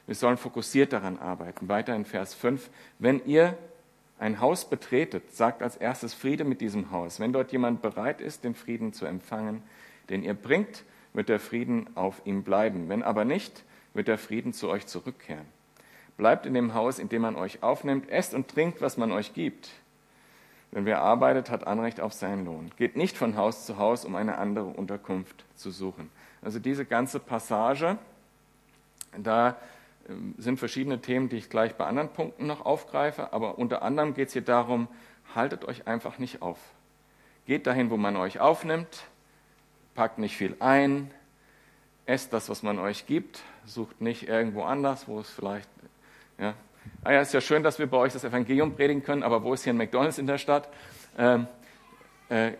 Wir 0.07 0.15
sollen 0.15 0.37
fokussiert 0.37 0.93
daran 0.93 1.19
arbeiten. 1.19 1.69
Weiter 1.69 1.95
in 1.95 2.05
Vers 2.05 2.33
5. 2.33 2.69
Wenn 2.97 3.23
ihr 3.25 3.57
ein 4.19 4.39
Haus 4.39 4.69
betretet, 4.69 5.35
sagt 5.35 5.61
als 5.63 5.77
erstes 5.77 6.13
Friede 6.13 6.43
mit 6.43 6.61
diesem 6.61 6.91
Haus. 6.91 7.19
Wenn 7.19 7.33
dort 7.33 7.51
jemand 7.51 7.81
bereit 7.81 8.21
ist, 8.21 8.43
den 8.43 8.55
Frieden 8.55 8.93
zu 8.93 9.05
empfangen, 9.05 9.63
den 10.09 10.23
ihr 10.23 10.33
bringt, 10.33 10.83
wird 11.13 11.29
der 11.29 11.39
Frieden 11.39 11.89
auf 11.95 12.21
ihm 12.25 12.43
bleiben. 12.43 12.89
Wenn 12.89 13.03
aber 13.03 13.25
nicht, 13.25 13.63
wird 13.93 14.07
der 14.07 14.17
Frieden 14.17 14.53
zu 14.53 14.69
euch 14.69 14.85
zurückkehren. 14.85 15.45
Bleibt 16.17 16.45
in 16.45 16.53
dem 16.53 16.73
Haus, 16.73 16.99
in 16.99 17.09
dem 17.09 17.23
man 17.23 17.35
euch 17.35 17.63
aufnimmt, 17.63 18.09
esst 18.09 18.33
und 18.33 18.47
trinkt, 18.47 18.81
was 18.81 18.97
man 18.97 19.11
euch 19.11 19.33
gibt. 19.33 19.69
Denn 20.71 20.85
wer 20.85 21.01
arbeitet, 21.01 21.49
hat 21.49 21.67
Anrecht 21.67 21.99
auf 21.99 22.13
seinen 22.13 22.45
Lohn. 22.45 22.71
Geht 22.77 22.95
nicht 22.95 23.17
von 23.17 23.35
Haus 23.35 23.65
zu 23.65 23.77
Haus, 23.77 24.05
um 24.05 24.15
eine 24.15 24.37
andere 24.37 24.65
Unterkunft 24.65 25.43
zu 25.55 25.71
suchen. 25.71 26.09
Also 26.41 26.59
diese 26.59 26.85
ganze 26.85 27.19
Passage, 27.19 27.97
da 29.17 29.57
ähm, 30.09 30.33
sind 30.37 30.57
verschiedene 30.57 31.01
Themen, 31.01 31.29
die 31.29 31.37
ich 31.37 31.49
gleich 31.49 31.75
bei 31.75 31.85
anderen 31.85 32.09
Punkten 32.09 32.47
noch 32.47 32.65
aufgreife, 32.65 33.33
aber 33.33 33.57
unter 33.57 33.81
anderem 33.81 34.13
geht 34.13 34.29
es 34.29 34.33
hier 34.33 34.41
darum, 34.41 34.87
haltet 35.35 35.65
euch 35.65 35.87
einfach 35.87 36.19
nicht 36.19 36.41
auf. 36.41 36.57
Geht 37.45 37.67
dahin, 37.67 37.89
wo 37.89 37.97
man 37.97 38.15
euch 38.15 38.39
aufnimmt, 38.39 39.03
packt 39.93 40.19
nicht 40.19 40.37
viel 40.37 40.55
ein, 40.59 41.11
esst 42.05 42.33
das, 42.33 42.49
was 42.49 42.63
man 42.63 42.79
euch 42.79 43.05
gibt, 43.05 43.41
sucht 43.65 44.01
nicht 44.01 44.27
irgendwo 44.27 44.63
anders, 44.63 45.07
wo 45.07 45.19
es 45.19 45.29
vielleicht, 45.29 45.69
ja, 46.41 46.55
ah 47.03 47.13
ja, 47.13 47.21
ist 47.21 47.33
ja 47.33 47.41
schön, 47.41 47.63
dass 47.63 47.79
wir 47.79 47.87
bei 47.87 47.97
euch 47.97 48.13
das 48.13 48.23
Evangelium 48.23 48.75
predigen 48.75 49.03
können, 49.03 49.23
aber 49.23 49.43
wo 49.43 49.53
ist 49.53 49.63
hier 49.63 49.73
ein 49.73 49.77
McDonalds 49.77 50.17
in 50.17 50.27
der 50.27 50.37
Stadt? 50.37 50.67
Ähm, 51.17 51.47
äh, 52.29 52.53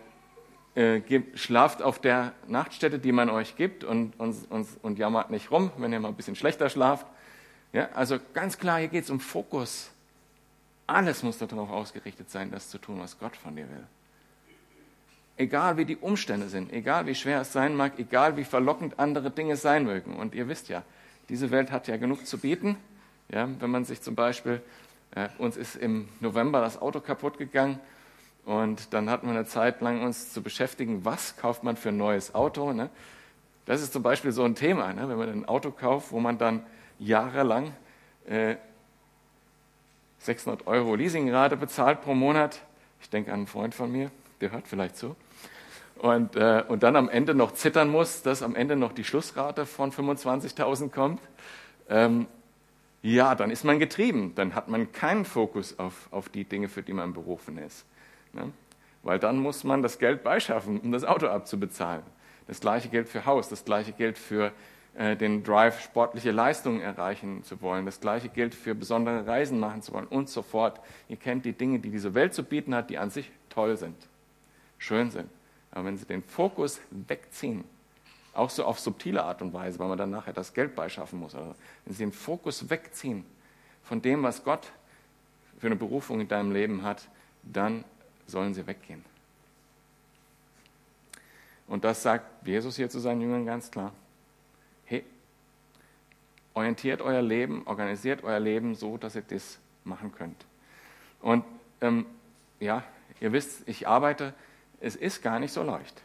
äh, 0.74 1.22
schlaft 1.34 1.82
auf 1.82 1.98
der 1.98 2.32
Nachtstätte, 2.46 2.98
die 2.98 3.12
man 3.12 3.28
euch 3.28 3.56
gibt 3.56 3.84
und, 3.84 4.18
und, 4.18 4.50
und, 4.50 4.68
und 4.82 4.98
jammert 4.98 5.30
nicht 5.30 5.50
rum, 5.50 5.70
wenn 5.76 5.92
ihr 5.92 6.00
mal 6.00 6.08
ein 6.08 6.14
bisschen 6.14 6.36
schlechter 6.36 6.70
schlaft. 6.70 7.06
Ja, 7.72 7.88
also 7.94 8.18
ganz 8.34 8.58
klar, 8.58 8.78
hier 8.78 8.88
geht 8.88 9.04
es 9.04 9.10
um 9.10 9.20
Fokus. 9.20 9.90
Alles 10.86 11.22
muss 11.22 11.38
darauf 11.38 11.70
ausgerichtet 11.70 12.30
sein, 12.30 12.50
das 12.50 12.68
zu 12.68 12.78
tun, 12.78 13.00
was 13.00 13.18
Gott 13.18 13.36
von 13.36 13.56
dir 13.56 13.68
will. 13.68 13.86
Egal 15.36 15.76
wie 15.76 15.84
die 15.84 15.96
Umstände 15.96 16.48
sind, 16.48 16.72
egal 16.72 17.06
wie 17.06 17.14
schwer 17.14 17.40
es 17.40 17.52
sein 17.52 17.74
mag, 17.74 17.98
egal 17.98 18.36
wie 18.36 18.44
verlockend 18.44 18.98
andere 18.98 19.30
Dinge 19.30 19.56
sein 19.56 19.84
mögen. 19.84 20.16
Und 20.16 20.34
ihr 20.34 20.48
wisst 20.48 20.68
ja, 20.68 20.82
diese 21.28 21.50
Welt 21.50 21.70
hat 21.70 21.88
ja 21.88 21.96
genug 21.96 22.26
zu 22.26 22.38
bieten. 22.38 22.76
Ja, 23.32 23.48
wenn 23.60 23.70
man 23.70 23.86
sich 23.86 24.02
zum 24.02 24.14
Beispiel, 24.14 24.60
äh, 25.14 25.28
uns 25.38 25.56
ist 25.56 25.76
im 25.76 26.06
November 26.20 26.60
das 26.60 26.80
Auto 26.80 27.00
kaputt 27.00 27.38
gegangen 27.38 27.80
und 28.44 28.92
dann 28.92 29.08
hatten 29.08 29.26
wir 29.26 29.34
eine 29.34 29.46
Zeit 29.46 29.80
lang 29.80 30.02
uns 30.02 30.34
zu 30.34 30.42
beschäftigen, 30.42 31.06
was 31.06 31.38
kauft 31.38 31.64
man 31.64 31.78
für 31.78 31.88
ein 31.88 31.96
neues 31.96 32.34
Auto. 32.34 32.74
Ne? 32.74 32.90
Das 33.64 33.80
ist 33.80 33.94
zum 33.94 34.02
Beispiel 34.02 34.32
so 34.32 34.44
ein 34.44 34.54
Thema, 34.54 34.92
ne? 34.92 35.08
wenn 35.08 35.16
man 35.16 35.30
ein 35.30 35.48
Auto 35.48 35.70
kauft, 35.70 36.12
wo 36.12 36.20
man 36.20 36.36
dann 36.36 36.62
jahrelang 36.98 37.72
äh, 38.26 38.56
600 40.18 40.66
Euro 40.66 40.94
Leasingrate 40.94 41.56
bezahlt 41.56 42.02
pro 42.02 42.12
Monat. 42.12 42.60
Ich 43.00 43.08
denke 43.08 43.32
an 43.32 43.40
einen 43.40 43.46
Freund 43.46 43.74
von 43.74 43.90
mir, 43.90 44.10
der 44.42 44.52
hört 44.52 44.68
vielleicht 44.68 44.98
zu. 44.98 45.16
Und, 45.96 46.36
äh, 46.36 46.64
und 46.68 46.82
dann 46.82 46.96
am 46.96 47.08
Ende 47.08 47.34
noch 47.34 47.52
zittern 47.52 47.88
muss, 47.88 48.20
dass 48.20 48.42
am 48.42 48.54
Ende 48.56 48.76
noch 48.76 48.92
die 48.92 49.04
Schlussrate 49.04 49.64
von 49.64 49.90
25.000 49.90 50.90
kommt. 50.90 51.20
Ähm, 51.88 52.26
ja, 53.02 53.34
dann 53.34 53.50
ist 53.50 53.64
man 53.64 53.78
getrieben. 53.78 54.32
Dann 54.34 54.54
hat 54.54 54.68
man 54.68 54.92
keinen 54.92 55.24
Fokus 55.24 55.78
auf, 55.78 56.08
auf 56.12 56.28
die 56.28 56.44
Dinge, 56.44 56.68
für 56.68 56.82
die 56.82 56.92
man 56.92 57.12
berufen 57.12 57.58
ist. 57.58 57.84
Ne? 58.32 58.52
Weil 59.02 59.18
dann 59.18 59.38
muss 59.38 59.64
man 59.64 59.82
das 59.82 59.98
Geld 59.98 60.22
beischaffen, 60.22 60.80
um 60.80 60.92
das 60.92 61.04
Auto 61.04 61.26
abzubezahlen. 61.26 62.04
Das 62.46 62.60
gleiche 62.60 62.88
gilt 62.88 63.08
für 63.08 63.26
Haus, 63.26 63.48
das 63.48 63.64
gleiche 63.64 63.92
gilt 63.92 64.18
für 64.18 64.52
äh, 64.94 65.16
den 65.16 65.42
Drive, 65.42 65.80
sportliche 65.80 66.30
Leistungen 66.30 66.80
erreichen 66.80 67.42
zu 67.42 67.60
wollen. 67.60 67.86
Das 67.86 68.00
gleiche 68.00 68.28
gilt 68.28 68.54
für 68.54 68.74
besondere 68.74 69.26
Reisen 69.26 69.58
machen 69.58 69.82
zu 69.82 69.92
wollen 69.92 70.06
und 70.06 70.28
so 70.28 70.42
fort. 70.42 70.80
Ihr 71.08 71.16
kennt 71.16 71.44
die 71.44 71.52
Dinge, 71.52 71.80
die 71.80 71.90
diese 71.90 72.14
Welt 72.14 72.34
zu 72.34 72.44
bieten 72.44 72.74
hat, 72.74 72.90
die 72.90 72.98
an 72.98 73.10
sich 73.10 73.30
toll 73.48 73.76
sind, 73.76 73.96
schön 74.78 75.10
sind. 75.10 75.28
Aber 75.72 75.86
wenn 75.86 75.96
sie 75.96 76.04
den 76.04 76.22
Fokus 76.22 76.80
wegziehen, 76.90 77.64
auch 78.34 78.50
so 78.50 78.64
auf 78.64 78.80
subtile 78.80 79.22
Art 79.24 79.42
und 79.42 79.52
Weise, 79.52 79.78
weil 79.78 79.88
man 79.88 79.98
dann 79.98 80.10
nachher 80.10 80.32
das 80.32 80.54
Geld 80.54 80.74
beischaffen 80.74 81.18
muss, 81.18 81.34
also 81.34 81.54
wenn 81.84 81.94
sie 81.94 82.04
den 82.04 82.12
Fokus 82.12 82.70
wegziehen 82.70 83.24
von 83.82 84.00
dem, 84.00 84.22
was 84.22 84.42
Gott 84.44 84.72
für 85.58 85.66
eine 85.66 85.76
Berufung 85.76 86.20
in 86.20 86.28
deinem 86.28 86.52
Leben 86.52 86.82
hat, 86.82 87.08
dann 87.42 87.84
sollen 88.26 88.54
sie 88.54 88.66
weggehen. 88.66 89.04
Und 91.66 91.84
das 91.84 92.02
sagt 92.02 92.46
Jesus 92.46 92.76
hier 92.76 92.90
zu 92.90 93.00
seinen 93.00 93.20
Jüngern 93.20 93.46
ganz 93.46 93.70
klar. 93.70 93.92
Hey, 94.84 95.04
orientiert 96.54 97.00
euer 97.00 97.22
Leben, 97.22 97.62
organisiert 97.66 98.24
euer 98.24 98.40
Leben 98.40 98.74
so, 98.74 98.96
dass 98.96 99.14
ihr 99.14 99.22
das 99.22 99.58
machen 99.84 100.12
könnt. 100.12 100.44
Und 101.20 101.44
ähm, 101.80 102.06
ja, 102.60 102.82
ihr 103.20 103.32
wisst, 103.32 103.66
ich 103.68 103.86
arbeite, 103.88 104.34
es 104.80 104.96
ist 104.96 105.22
gar 105.22 105.38
nicht 105.38 105.52
so 105.52 105.62
leicht. 105.62 106.02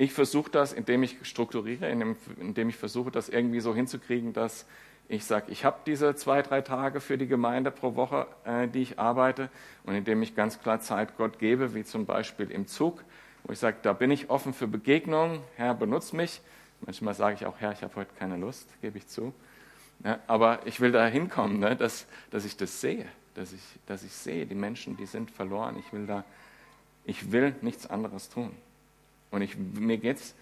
Ich 0.00 0.12
versuche 0.12 0.48
das, 0.50 0.72
indem 0.72 1.02
ich 1.02 1.16
strukturiere, 1.22 1.90
indem, 1.90 2.68
ich 2.68 2.76
versuche, 2.76 3.10
das 3.10 3.28
irgendwie 3.28 3.58
so 3.58 3.74
hinzukriegen, 3.74 4.32
dass 4.32 4.64
ich 5.08 5.24
sage, 5.24 5.50
ich 5.50 5.64
habe 5.64 5.78
diese 5.86 6.14
zwei, 6.14 6.40
drei 6.42 6.60
Tage 6.60 7.00
für 7.00 7.18
die 7.18 7.26
Gemeinde 7.26 7.72
pro 7.72 7.96
Woche, 7.96 8.28
äh, 8.44 8.68
die 8.68 8.82
ich 8.82 8.98
arbeite 8.98 9.48
und 9.84 9.94
indem 9.94 10.22
ich 10.22 10.36
ganz 10.36 10.60
klar 10.60 10.80
Zeit 10.80 11.16
Gott 11.16 11.38
gebe, 11.40 11.74
wie 11.74 11.82
zum 11.82 12.06
Beispiel 12.06 12.50
im 12.50 12.68
Zug, 12.68 13.02
wo 13.42 13.52
ich 13.52 13.58
sage, 13.58 13.78
da 13.82 13.92
bin 13.92 14.10
ich 14.10 14.30
offen 14.30 14.52
für 14.52 14.68
Begegnungen, 14.68 15.40
Herr, 15.56 15.74
benutze 15.74 16.14
mich. 16.14 16.42
Manchmal 16.82 17.14
sage 17.14 17.34
ich 17.34 17.46
auch, 17.46 17.58
Herr, 17.58 17.72
ich 17.72 17.82
habe 17.82 17.96
heute 17.96 18.14
keine 18.18 18.36
Lust, 18.36 18.68
gebe 18.80 18.98
ich 18.98 19.08
zu. 19.08 19.32
Ja, 20.04 20.20
aber 20.28 20.60
ich 20.64 20.78
will 20.80 20.92
da 20.92 21.06
hinkommen, 21.06 21.58
ne, 21.58 21.74
dass, 21.74 22.06
dass 22.30 22.44
ich 22.44 22.56
das 22.56 22.80
sehe, 22.80 23.06
dass 23.34 23.52
ich, 23.52 23.62
dass 23.86 24.04
ich 24.04 24.12
sehe, 24.12 24.46
die 24.46 24.54
Menschen, 24.54 24.96
die 24.96 25.06
sind 25.06 25.32
verloren. 25.32 25.76
Ich 25.76 25.92
will 25.92 26.06
da, 26.06 26.24
ich 27.04 27.32
will 27.32 27.56
nichts 27.62 27.88
anderes 27.88 28.28
tun. 28.28 28.54
Und 29.30 29.42
ich, 29.42 29.56
mir 29.56 29.98
geht's 29.98 30.34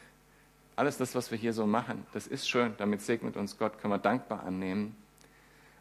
alles 0.77 0.99
das, 0.99 1.15
was 1.15 1.31
wir 1.31 1.39
hier 1.39 1.55
so 1.55 1.67
machen, 1.67 2.07
das 2.13 2.27
ist 2.27 2.49
schön, 2.49 2.75
damit 2.77 3.01
segnet 3.01 3.37
uns 3.37 3.59
Gott, 3.59 3.81
können 3.81 3.95
wir 3.95 3.99
dankbar 3.99 4.45
annehmen. 4.45 4.95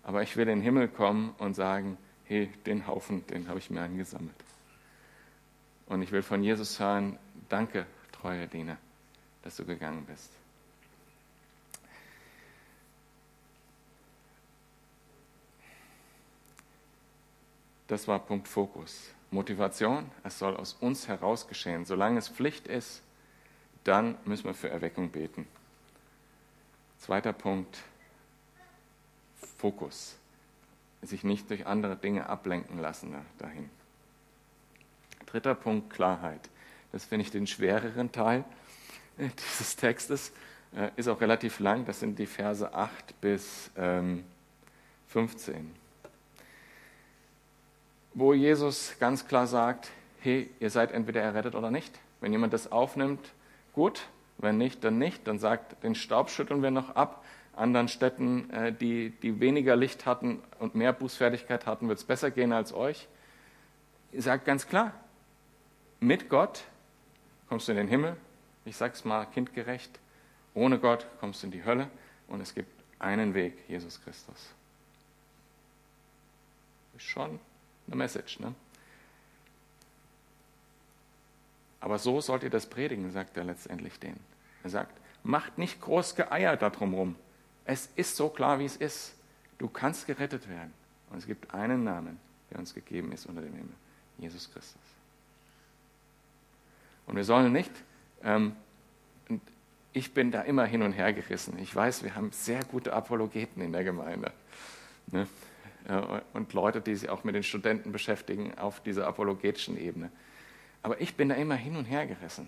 Aber 0.03 0.23
ich 0.23 0.37
will 0.37 0.43
in 0.43 0.59
den 0.59 0.61
Himmel 0.61 0.87
kommen 0.87 1.35
und 1.37 1.53
sagen, 1.53 1.97
hey, 2.23 2.49
den 2.65 2.87
Haufen, 2.87 3.25
den 3.27 3.47
habe 3.47 3.59
ich 3.59 3.69
mir 3.69 3.81
angesammelt. 3.81 4.35
Und 5.87 6.01
ich 6.01 6.11
will 6.11 6.21
von 6.21 6.43
Jesus 6.43 6.79
hören, 6.79 7.19
danke, 7.49 7.85
treuer 8.11 8.47
Diener, 8.47 8.77
dass 9.43 9.57
du 9.57 9.65
gegangen 9.65 10.05
bist. 10.05 10.31
Das 17.87 18.07
war 18.07 18.19
Punkt 18.19 18.47
Fokus. 18.47 19.14
Motivation, 19.35 20.09
es 20.23 20.39
soll 20.39 20.57
aus 20.57 20.73
uns 20.79 21.07
heraus 21.07 21.47
geschehen. 21.47 21.85
Solange 21.85 22.17
es 22.17 22.29
Pflicht 22.29 22.67
ist, 22.67 23.03
dann 23.83 24.17
müssen 24.25 24.45
wir 24.45 24.55
für 24.55 24.69
Erweckung 24.69 25.11
beten. 25.11 25.45
Zweiter 26.97 27.33
Punkt, 27.33 27.77
Fokus. 29.57 30.17
Sich 31.03 31.23
nicht 31.23 31.49
durch 31.51 31.67
andere 31.67 31.95
Dinge 31.95 32.27
ablenken 32.27 32.79
lassen 32.79 33.13
dahin. 33.37 33.69
Dritter 35.27 35.53
Punkt, 35.53 35.91
Klarheit. 35.91 36.49
Das 36.91 37.05
finde 37.05 37.25
ich 37.25 37.31
den 37.31 37.45
schwereren 37.45 38.11
Teil 38.11 38.43
dieses 39.17 39.75
Textes. 39.75 40.31
Äh, 40.75 40.89
ist 40.95 41.07
auch 41.07 41.21
relativ 41.21 41.59
lang, 41.59 41.85
das 41.85 41.99
sind 41.99 42.17
die 42.17 42.25
Verse 42.25 42.73
8 42.73 43.21
bis 43.21 43.69
15. 45.07 45.84
Wo 48.15 48.33
Jesus 48.33 48.95
ganz 48.99 49.27
klar 49.27 49.45
sagt, 49.45 49.91
hey, 50.21 50.49
ihr 50.59 50.71
seid 50.71 50.91
entweder 50.91 51.21
errettet 51.21 51.53
oder 51.53 51.69
nicht. 51.69 51.93
Wenn 52.19 52.31
jemand 52.31 52.53
das 52.53 52.71
aufnimmt, 52.71 53.19
Gut, 53.75 54.07
wenn 54.37 54.57
nicht, 54.57 54.85
dann 54.85 54.97
nicht. 54.97 55.27
Dann 55.27 55.37
sagt, 55.37 55.83
den 55.83 55.95
Staub 55.95 56.29
schütteln 56.29 56.63
wir 56.63 56.71
noch 56.71 56.95
ab. 56.95 57.25
Anderen 57.57 57.89
Städten, 57.89 58.49
äh, 58.49 58.71
die, 58.71 59.09
die 59.09 59.41
weniger 59.41 59.75
Licht 59.75 60.05
hatten 60.05 60.41
und 60.59 60.75
mehr 60.75 60.93
Bußfertigkeit 60.93 61.65
hatten, 61.65 61.89
wird 61.89 61.99
es 61.99 62.05
besser 62.05 62.31
gehen 62.31 62.53
als 62.53 62.73
euch. 62.73 63.07
Ihr 64.13 64.21
sagt 64.21 64.45
ganz 64.45 64.67
klar, 64.67 64.93
mit 65.99 66.29
Gott 66.29 66.63
kommst 67.49 67.67
du 67.67 67.73
in 67.73 67.77
den 67.77 67.89
Himmel. 67.89 68.15
Ich 68.63 68.77
sage 68.77 68.93
es 68.93 69.03
mal 69.03 69.25
kindgerecht. 69.25 69.99
Ohne 70.53 70.79
Gott 70.79 71.05
kommst 71.19 71.43
du 71.43 71.47
in 71.47 71.51
die 71.51 71.65
Hölle. 71.65 71.89
Und 72.29 72.39
es 72.39 72.55
gibt 72.55 72.71
einen 72.97 73.33
Weg, 73.33 73.57
Jesus 73.67 74.01
Christus. 74.01 74.53
Ist 76.95 77.03
schon 77.03 77.39
eine 77.87 77.95
Message, 77.95 78.39
ne? 78.39 78.53
Aber 81.79 81.99
so 81.99 82.19
sollt 82.19 82.43
ihr 82.43 82.49
das 82.49 82.65
predigen, 82.65 83.11
sagt 83.11 83.37
er 83.37 83.43
letztendlich 83.43 83.99
denen. 83.99 84.19
Er 84.63 84.71
sagt, 84.71 84.97
macht 85.23 85.57
nicht 85.59 85.81
groß 85.81 86.15
geeiert 86.15 86.63
darum 86.63 86.95
rum. 86.95 87.15
Es 87.63 87.89
ist 87.95 88.15
so 88.15 88.29
klar, 88.29 88.57
wie 88.57 88.65
es 88.65 88.75
ist. 88.75 89.13
Du 89.59 89.67
kannst 89.67 90.07
gerettet 90.07 90.49
werden. 90.49 90.73
Und 91.11 91.19
es 91.19 91.27
gibt 91.27 91.53
einen 91.53 91.83
Namen, 91.83 92.19
der 92.49 92.57
uns 92.57 92.73
gegeben 92.73 93.11
ist 93.11 93.27
unter 93.27 93.41
dem 93.41 93.53
Himmel. 93.53 93.75
Jesus 94.17 94.51
Christus. 94.51 94.81
Und 97.05 97.15
wir 97.15 97.23
sollen 97.23 97.53
nicht 97.53 97.71
ähm, 98.23 98.55
ich 99.95 100.13
bin 100.13 100.29
da 100.29 100.41
immer 100.41 100.65
hin 100.65 100.81
und 100.81 100.91
her 100.91 101.13
gerissen. 101.13 101.57
Ich 101.59 101.73
weiß, 101.73 102.03
wir 102.03 102.15
haben 102.15 102.31
sehr 102.33 102.61
gute 102.65 102.91
Apologeten 102.91 103.61
in 103.61 103.71
der 103.71 103.85
Gemeinde. 103.85 104.33
Ne? 105.07 105.25
Und 106.33 106.53
Leute, 106.53 106.81
die 106.81 106.95
sich 106.95 107.09
auch 107.09 107.23
mit 107.23 107.35
den 107.35 107.43
Studenten 107.43 107.91
beschäftigen 107.91 108.57
auf 108.57 108.81
dieser 108.81 109.07
apologetischen 109.07 109.77
Ebene. 109.77 110.11
Aber 110.81 111.01
ich 111.01 111.15
bin 111.15 111.29
da 111.29 111.35
immer 111.35 111.55
hin 111.55 111.75
und 111.75 111.85
her 111.85 112.05
gerissen. 112.05 112.47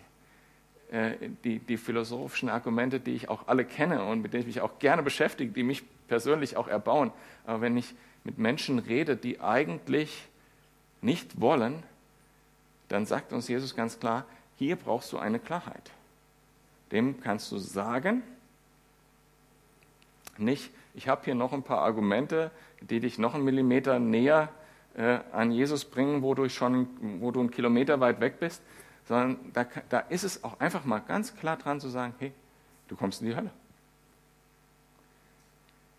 Äh, 0.92 1.16
die, 1.44 1.60
die 1.60 1.78
philosophischen 1.78 2.50
Argumente, 2.50 3.00
die 3.00 3.14
ich 3.14 3.30
auch 3.30 3.48
alle 3.48 3.66
kenne 3.66 4.06
und 4.06 4.22
mit 4.22 4.34
denen 4.34 4.42
ich 4.42 4.48
mich 4.48 4.62
auch 4.62 4.80
gerne 4.80 5.04
beschäftige, 5.04 5.52
die 5.52 5.64
mich 5.64 5.84
persönlich 6.08 6.56
auch 6.56 6.68
erbauen. 6.68 7.12
Aber 7.46 7.62
wenn 7.62 7.76
ich 7.76 7.94
mit 8.24 8.38
Menschen 8.38 8.80
rede, 8.80 9.18
die 9.18 9.42
eigentlich 9.42 10.28
nicht 11.02 11.42
wollen, 11.42 11.84
dann 12.88 13.06
sagt 13.06 13.34
uns 13.34 13.48
Jesus 13.48 13.76
ganz 13.76 14.00
klar, 14.00 14.26
hier 14.56 14.76
brauchst 14.78 15.12
du 15.12 15.18
eine 15.18 15.40
Klarheit. 15.40 15.92
Dem 16.92 17.20
kannst 17.22 17.52
du 17.52 17.58
sagen, 17.58 18.24
nicht, 20.38 20.72
ich 20.98 21.08
habe 21.08 21.24
hier 21.26 21.36
noch 21.36 21.54
ein 21.54 21.62
paar 21.62 21.84
Argumente, 21.84 22.50
die 22.82 23.00
dich 23.00 23.20
noch 23.20 23.36
einen 23.36 23.44
Millimeter 23.44 24.00
näher 24.00 24.50
äh, 24.96 25.20
an 25.32 25.52
Jesus 25.52 25.86
bringen, 25.86 26.24
wo 26.24 26.34
du, 26.34 26.50
schon, 26.50 26.88
wo 27.22 27.30
du 27.30 27.40
einen 27.40 27.52
Kilometer 27.52 28.00
weit 28.00 28.20
weg 28.20 28.40
bist, 28.40 28.64
sondern 29.08 29.38
da, 29.54 29.68
da 29.90 30.00
ist 30.00 30.24
es 30.24 30.44
auch 30.44 30.60
einfach 30.60 30.86
mal 30.86 30.98
ganz 30.98 31.36
klar 31.36 31.56
dran 31.56 31.80
zu 31.80 31.88
sagen, 31.88 32.16
hey, 32.18 32.34
du 32.88 32.96
kommst 32.96 33.22
in 33.22 33.28
die 33.28 33.36
Hölle. 33.36 33.52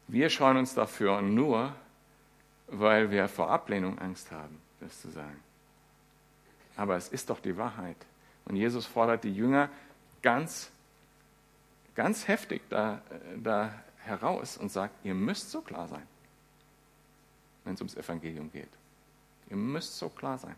Wir 0.08 0.30
scheuen 0.30 0.56
uns 0.56 0.74
dafür 0.74 1.22
nur, 1.22 1.72
weil 2.66 3.12
wir 3.12 3.28
vor 3.28 3.50
Ablehnung 3.50 4.00
Angst 4.00 4.32
haben, 4.32 4.60
das 4.80 5.00
zu 5.00 5.10
sagen. 5.10 5.38
Aber 6.76 6.96
es 6.96 7.08
ist 7.08 7.30
doch 7.30 7.38
die 7.38 7.56
Wahrheit. 7.56 7.96
Und 8.46 8.56
Jesus 8.56 8.84
fordert 8.84 9.22
die 9.22 9.32
Jünger 9.32 9.68
ganz, 10.22 10.72
ganz 11.94 12.26
heftig 12.26 12.62
da, 12.68 13.00
da 13.36 13.72
heraus 14.08 14.56
und 14.56 14.72
sagt, 14.72 15.04
ihr 15.04 15.14
müsst 15.14 15.50
so 15.50 15.60
klar 15.60 15.86
sein, 15.86 16.06
wenn 17.64 17.74
es 17.74 17.80
ums 17.80 17.96
Evangelium 17.96 18.50
geht. 18.50 18.68
Ihr 19.50 19.56
müsst 19.56 19.96
so 19.98 20.08
klar 20.08 20.38
sein. 20.38 20.56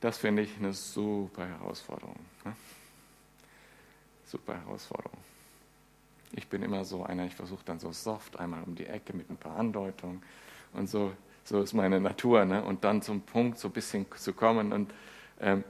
Das 0.00 0.18
finde 0.18 0.42
ich 0.42 0.56
eine 0.56 0.72
super 0.72 1.46
Herausforderung. 1.46 2.18
Ne? 2.44 2.56
Super 4.24 4.54
Herausforderung. 4.54 5.18
Ich 6.32 6.48
bin 6.48 6.62
immer 6.62 6.84
so 6.84 7.04
einer, 7.04 7.26
ich 7.26 7.34
versuche 7.34 7.64
dann 7.64 7.78
so 7.78 7.92
soft 7.92 8.38
einmal 8.38 8.62
um 8.64 8.74
die 8.74 8.86
Ecke 8.86 9.14
mit 9.14 9.30
ein 9.30 9.36
paar 9.36 9.56
Andeutungen 9.56 10.22
und 10.72 10.88
so, 10.88 11.12
so 11.44 11.62
ist 11.62 11.74
meine 11.74 12.00
Natur. 12.00 12.44
Ne? 12.44 12.64
Und 12.64 12.84
dann 12.84 13.02
zum 13.02 13.20
Punkt 13.20 13.58
so 13.58 13.68
ein 13.68 13.72
bisschen 13.72 14.06
zu 14.16 14.32
kommen. 14.32 14.72
Und 14.72 14.92
ähm, 15.40 15.62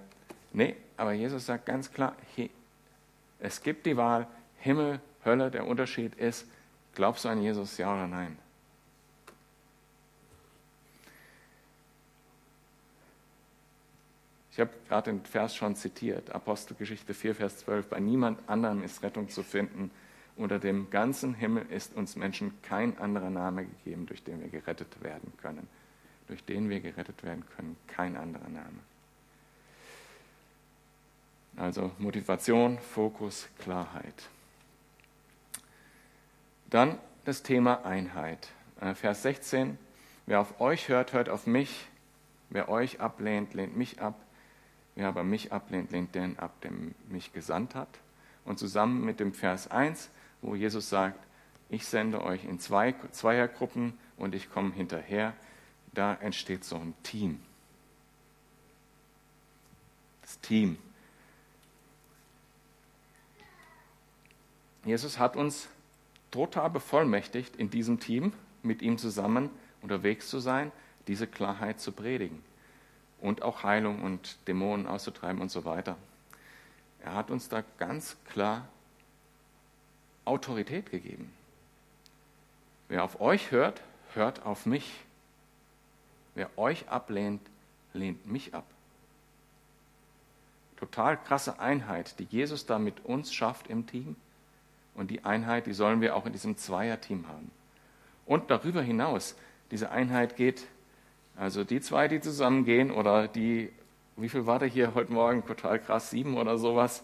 nee, 0.52 0.76
aber 0.96 1.12
Jesus 1.12 1.46
sagt 1.46 1.66
ganz 1.66 1.90
klar, 1.90 2.14
hey, 2.34 2.50
es 3.40 3.60
gibt 3.60 3.84
die 3.84 3.96
Wahl, 3.96 4.26
Himmel, 4.58 5.00
Hölle. 5.24 5.50
Der 5.50 5.66
Unterschied 5.66 6.14
ist, 6.14 6.46
glaubst 6.94 7.24
du 7.24 7.28
an 7.28 7.42
Jesus, 7.42 7.78
ja 7.78 7.92
oder 7.92 8.06
nein? 8.06 8.38
Ich 14.52 14.60
habe 14.60 14.70
gerade 14.86 15.10
den 15.10 15.24
Vers 15.24 15.56
schon 15.56 15.76
zitiert, 15.76 16.30
Apostelgeschichte 16.30 17.14
4, 17.14 17.34
Vers 17.34 17.58
12. 17.58 17.86
Bei 17.86 18.00
niemand 18.00 18.46
anderem 18.48 18.82
ist 18.82 19.02
Rettung 19.02 19.30
zu 19.30 19.42
finden, 19.42 19.90
unter 20.36 20.58
dem 20.58 20.90
ganzen 20.90 21.34
Himmel 21.34 21.66
ist 21.70 21.94
uns 21.94 22.16
Menschen 22.16 22.52
kein 22.62 22.98
anderer 22.98 23.30
Name 23.30 23.64
gegeben, 23.64 24.06
durch 24.06 24.22
den 24.22 24.40
wir 24.40 24.48
gerettet 24.48 25.02
werden 25.02 25.32
können. 25.40 25.68
Durch 26.26 26.44
den 26.44 26.68
wir 26.68 26.80
gerettet 26.80 27.22
werden 27.22 27.44
können, 27.56 27.76
kein 27.86 28.16
anderer 28.16 28.48
Name. 28.48 28.78
Also 31.56 31.90
Motivation, 31.98 32.78
Fokus, 32.78 33.48
Klarheit. 33.58 34.28
Dann 36.72 36.98
das 37.26 37.42
Thema 37.42 37.84
Einheit. 37.84 38.48
Äh, 38.80 38.94
Vers 38.94 39.22
16. 39.22 39.78
Wer 40.24 40.40
auf 40.40 40.58
euch 40.58 40.88
hört, 40.88 41.12
hört 41.12 41.28
auf 41.28 41.46
mich. 41.46 41.86
Wer 42.48 42.70
euch 42.70 42.98
ablehnt, 42.98 43.52
lehnt 43.52 43.76
mich 43.76 44.00
ab. 44.00 44.14
Wer 44.94 45.08
aber 45.08 45.22
mich 45.22 45.52
ablehnt, 45.52 45.92
lehnt 45.92 46.14
den 46.14 46.38
ab, 46.38 46.58
der 46.62 46.70
mich 47.10 47.34
gesandt 47.34 47.74
hat. 47.74 47.88
Und 48.46 48.58
zusammen 48.58 49.04
mit 49.04 49.20
dem 49.20 49.34
Vers 49.34 49.70
1 49.70 50.08
wo 50.42 50.56
Jesus 50.56 50.88
sagt, 50.88 51.18
ich 51.70 51.86
sende 51.86 52.22
euch 52.22 52.44
in 52.44 52.58
zwei 52.58 52.94
Zweiergruppen 53.12 53.96
und 54.16 54.34
ich 54.34 54.50
komme 54.50 54.72
hinterher, 54.72 55.32
da 55.94 56.14
entsteht 56.14 56.64
so 56.64 56.76
ein 56.76 56.94
Team. 57.02 57.40
Das 60.20 60.38
Team. 60.40 60.76
Jesus 64.84 65.18
hat 65.18 65.36
uns 65.36 65.68
total 66.32 66.70
bevollmächtigt, 66.70 67.54
in 67.54 67.70
diesem 67.70 68.00
Team 68.00 68.32
mit 68.64 68.82
ihm 68.82 68.98
zusammen 68.98 69.50
unterwegs 69.80 70.28
zu 70.28 70.40
sein, 70.40 70.72
diese 71.06 71.28
Klarheit 71.28 71.80
zu 71.80 71.92
predigen 71.92 72.42
und 73.20 73.42
auch 73.42 73.62
Heilung 73.62 74.02
und 74.02 74.36
Dämonen 74.48 74.88
auszutreiben 74.88 75.40
und 75.40 75.50
so 75.50 75.64
weiter. 75.64 75.96
Er 77.00 77.14
hat 77.14 77.30
uns 77.30 77.48
da 77.48 77.62
ganz 77.78 78.16
klar 78.24 78.68
Autorität 80.24 80.90
gegeben. 80.90 81.32
Wer 82.88 83.04
auf 83.04 83.20
euch 83.20 83.50
hört, 83.50 83.82
hört 84.14 84.44
auf 84.44 84.66
mich. 84.66 85.00
Wer 86.34 86.56
euch 86.58 86.88
ablehnt, 86.88 87.40
lehnt 87.92 88.26
mich 88.26 88.54
ab. 88.54 88.64
Total 90.76 91.16
krasse 91.16 91.60
Einheit, 91.60 92.18
die 92.18 92.24
Jesus 92.24 92.66
da 92.66 92.78
mit 92.78 93.04
uns 93.04 93.32
schafft 93.32 93.68
im 93.68 93.86
Team. 93.86 94.16
Und 94.94 95.10
die 95.10 95.24
Einheit, 95.24 95.66
die 95.66 95.72
sollen 95.72 96.00
wir 96.00 96.16
auch 96.16 96.26
in 96.26 96.32
diesem 96.32 96.56
Zweierteam 96.56 97.26
haben. 97.28 97.50
Und 98.26 98.50
darüber 98.50 98.82
hinaus, 98.82 99.34
diese 99.70 99.90
Einheit 99.90 100.36
geht, 100.36 100.66
also 101.36 101.64
die 101.64 101.80
zwei, 101.80 102.08
die 102.08 102.20
zusammengehen, 102.20 102.90
oder 102.90 103.26
die, 103.26 103.70
wie 104.16 104.28
viel 104.28 104.46
war 104.46 104.58
der 104.58 104.68
hier 104.68 104.94
heute 104.94 105.12
Morgen? 105.12 105.46
Total 105.46 105.78
krass, 105.78 106.10
sieben 106.10 106.36
oder 106.36 106.58
sowas, 106.58 107.02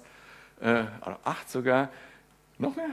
äh, 0.60 0.84
oder 1.02 1.18
acht 1.24 1.50
sogar. 1.50 1.88
Noch 2.58 2.76
mehr? 2.76 2.90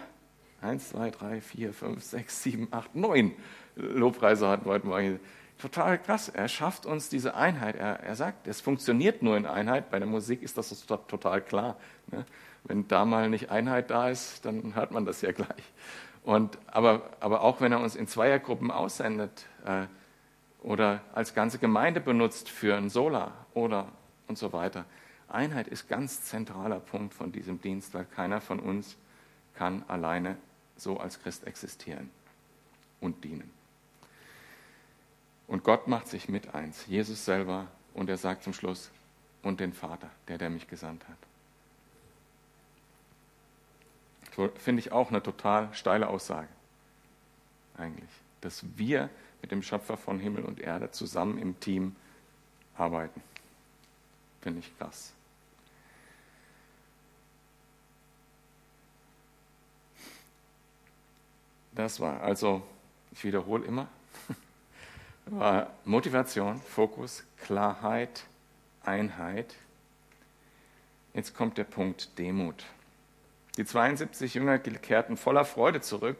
Eins, 0.61 0.89
zwei, 0.89 1.11
drei, 1.11 1.41
vier, 1.41 1.73
fünf, 1.73 2.03
sechs, 2.03 2.41
sieben, 2.41 2.69
acht, 2.71 2.95
neun 2.95 3.33
Lobpreise 3.75 4.47
hatten 4.47 4.65
wir 4.65 4.71
heute 4.71 4.87
Morgen. 4.87 5.19
Total 5.57 5.97
krass. 5.97 6.29
Er 6.29 6.47
schafft 6.47 6.85
uns 6.85 7.09
diese 7.09 7.35
Einheit. 7.35 7.75
Er, 7.75 8.01
er 8.01 8.15
sagt, 8.15 8.47
es 8.47 8.59
funktioniert 8.59 9.23
nur 9.23 9.37
in 9.37 9.45
Einheit. 9.45 9.89
Bei 9.89 9.99
der 9.99 10.07
Musik 10.07 10.41
ist 10.41 10.57
das 10.57 10.85
total 10.85 11.41
klar. 11.41 11.77
Ne? 12.11 12.25
Wenn 12.65 12.87
da 12.87 13.05
mal 13.05 13.29
nicht 13.29 13.51
Einheit 13.51 13.89
da 13.89 14.09
ist, 14.09 14.45
dann 14.45 14.75
hört 14.75 14.91
man 14.91 15.05
das 15.05 15.21
ja 15.21 15.31
gleich. 15.31 15.63
Und, 16.23 16.57
aber, 16.67 17.09
aber 17.19 17.41
auch 17.41 17.61
wenn 17.61 17.71
er 17.71 17.79
uns 17.79 17.95
in 17.95 18.07
Zweiergruppen 18.07 18.71
aussendet 18.71 19.45
äh, 19.65 19.85
oder 20.61 21.01
als 21.13 21.35
ganze 21.35 21.59
Gemeinde 21.59 22.01
benutzt 22.01 22.49
für 22.49 22.75
ein 22.75 22.89
Sola 22.89 23.31
oder 23.53 23.87
und 24.27 24.37
so 24.37 24.51
weiter. 24.51 24.85
Einheit 25.27 25.67
ist 25.67 25.87
ganz 25.87 26.23
zentraler 26.23 26.79
Punkt 26.79 27.13
von 27.13 27.31
diesem 27.31 27.61
Dienst, 27.61 27.93
weil 27.93 28.05
keiner 28.05 28.41
von 28.41 28.59
uns 28.59 28.97
kann 29.53 29.83
alleine 29.87 30.37
so 30.75 30.99
als 30.99 31.21
Christ 31.21 31.45
existieren 31.45 32.09
und 32.99 33.23
dienen. 33.23 33.54
Und 35.47 35.63
Gott 35.63 35.87
macht 35.87 36.07
sich 36.07 36.27
mit 36.27 36.55
eins, 36.55 36.85
Jesus 36.87 37.25
selber, 37.25 37.67
und 37.93 38.09
er 38.09 38.17
sagt 38.17 38.43
zum 38.43 38.53
Schluss, 38.53 38.91
und 39.43 39.59
den 39.59 39.73
Vater, 39.73 40.09
der, 40.27 40.37
der 40.37 40.49
mich 40.49 40.67
gesandt 40.67 41.05
hat. 41.07 41.17
Finde 44.59 44.79
ich 44.81 44.91
auch 44.91 45.09
eine 45.09 45.23
total 45.23 45.73
steile 45.73 46.07
Aussage, 46.07 46.49
eigentlich, 47.77 48.09
dass 48.41 48.65
wir 48.75 49.09
mit 49.41 49.51
dem 49.51 49.61
Schöpfer 49.61 49.95
von 49.95 50.19
Himmel 50.19 50.43
und 50.43 50.59
Erde 50.59 50.91
zusammen 50.91 51.37
im 51.37 51.59
Team 51.59 51.95
arbeiten. 52.75 53.21
Finde 54.41 54.59
ich 54.59 54.77
krass. 54.77 55.13
Das 61.71 61.99
war 61.99 62.21
also, 62.21 62.61
ich 63.11 63.23
wiederhole 63.23 63.65
immer, 63.65 63.87
war 65.25 65.71
Motivation, 65.85 66.61
Fokus, 66.61 67.23
Klarheit, 67.37 68.25
Einheit. 68.83 69.55
Jetzt 71.13 71.35
kommt 71.35 71.57
der 71.57 71.63
Punkt 71.63 72.17
Demut. 72.19 72.63
Die 73.57 73.65
72 73.65 74.33
Jünger 74.33 74.59
kehrten 74.59 75.17
voller 75.17 75.45
Freude 75.45 75.81
zurück. 75.81 76.17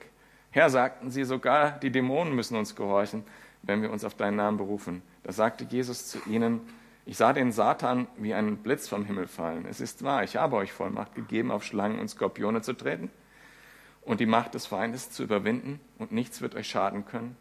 Herr, 0.51 0.69
sagten 0.69 1.11
sie, 1.11 1.25
sogar 1.25 1.71
die 1.71 1.91
Dämonen 1.91 2.33
müssen 2.33 2.55
uns 2.55 2.75
gehorchen, 2.75 3.25
wenn 3.61 3.81
wir 3.81 3.91
uns 3.91 4.05
auf 4.05 4.15
deinen 4.15 4.37
Namen 4.37 4.57
berufen. 4.57 5.01
Da 5.23 5.33
sagte 5.33 5.65
Jesus 5.65 6.07
zu 6.07 6.19
ihnen, 6.27 6.61
ich 7.05 7.17
sah 7.17 7.33
den 7.33 7.51
Satan 7.51 8.07
wie 8.17 8.33
einen 8.33 8.57
Blitz 8.57 8.87
vom 8.87 9.05
Himmel 9.05 9.27
fallen. 9.27 9.65
Es 9.69 9.81
ist 9.81 10.03
wahr, 10.03 10.23
ich 10.23 10.37
habe 10.37 10.55
euch 10.55 10.71
Vollmacht 10.71 11.13
gegeben, 11.13 11.51
auf 11.51 11.63
Schlangen 11.63 11.99
und 11.99 12.07
Skorpione 12.07 12.61
zu 12.61 12.73
treten 12.73 13.11
und 14.01 14.19
die 14.19 14.25
Macht 14.25 14.53
des 14.53 14.65
Feindes 14.65 15.11
zu 15.11 15.23
überwinden 15.23 15.79
und 15.99 16.11
nichts 16.11 16.41
wird 16.41 16.55
euch 16.55 16.69
schaden 16.69 17.05
können. 17.05 17.35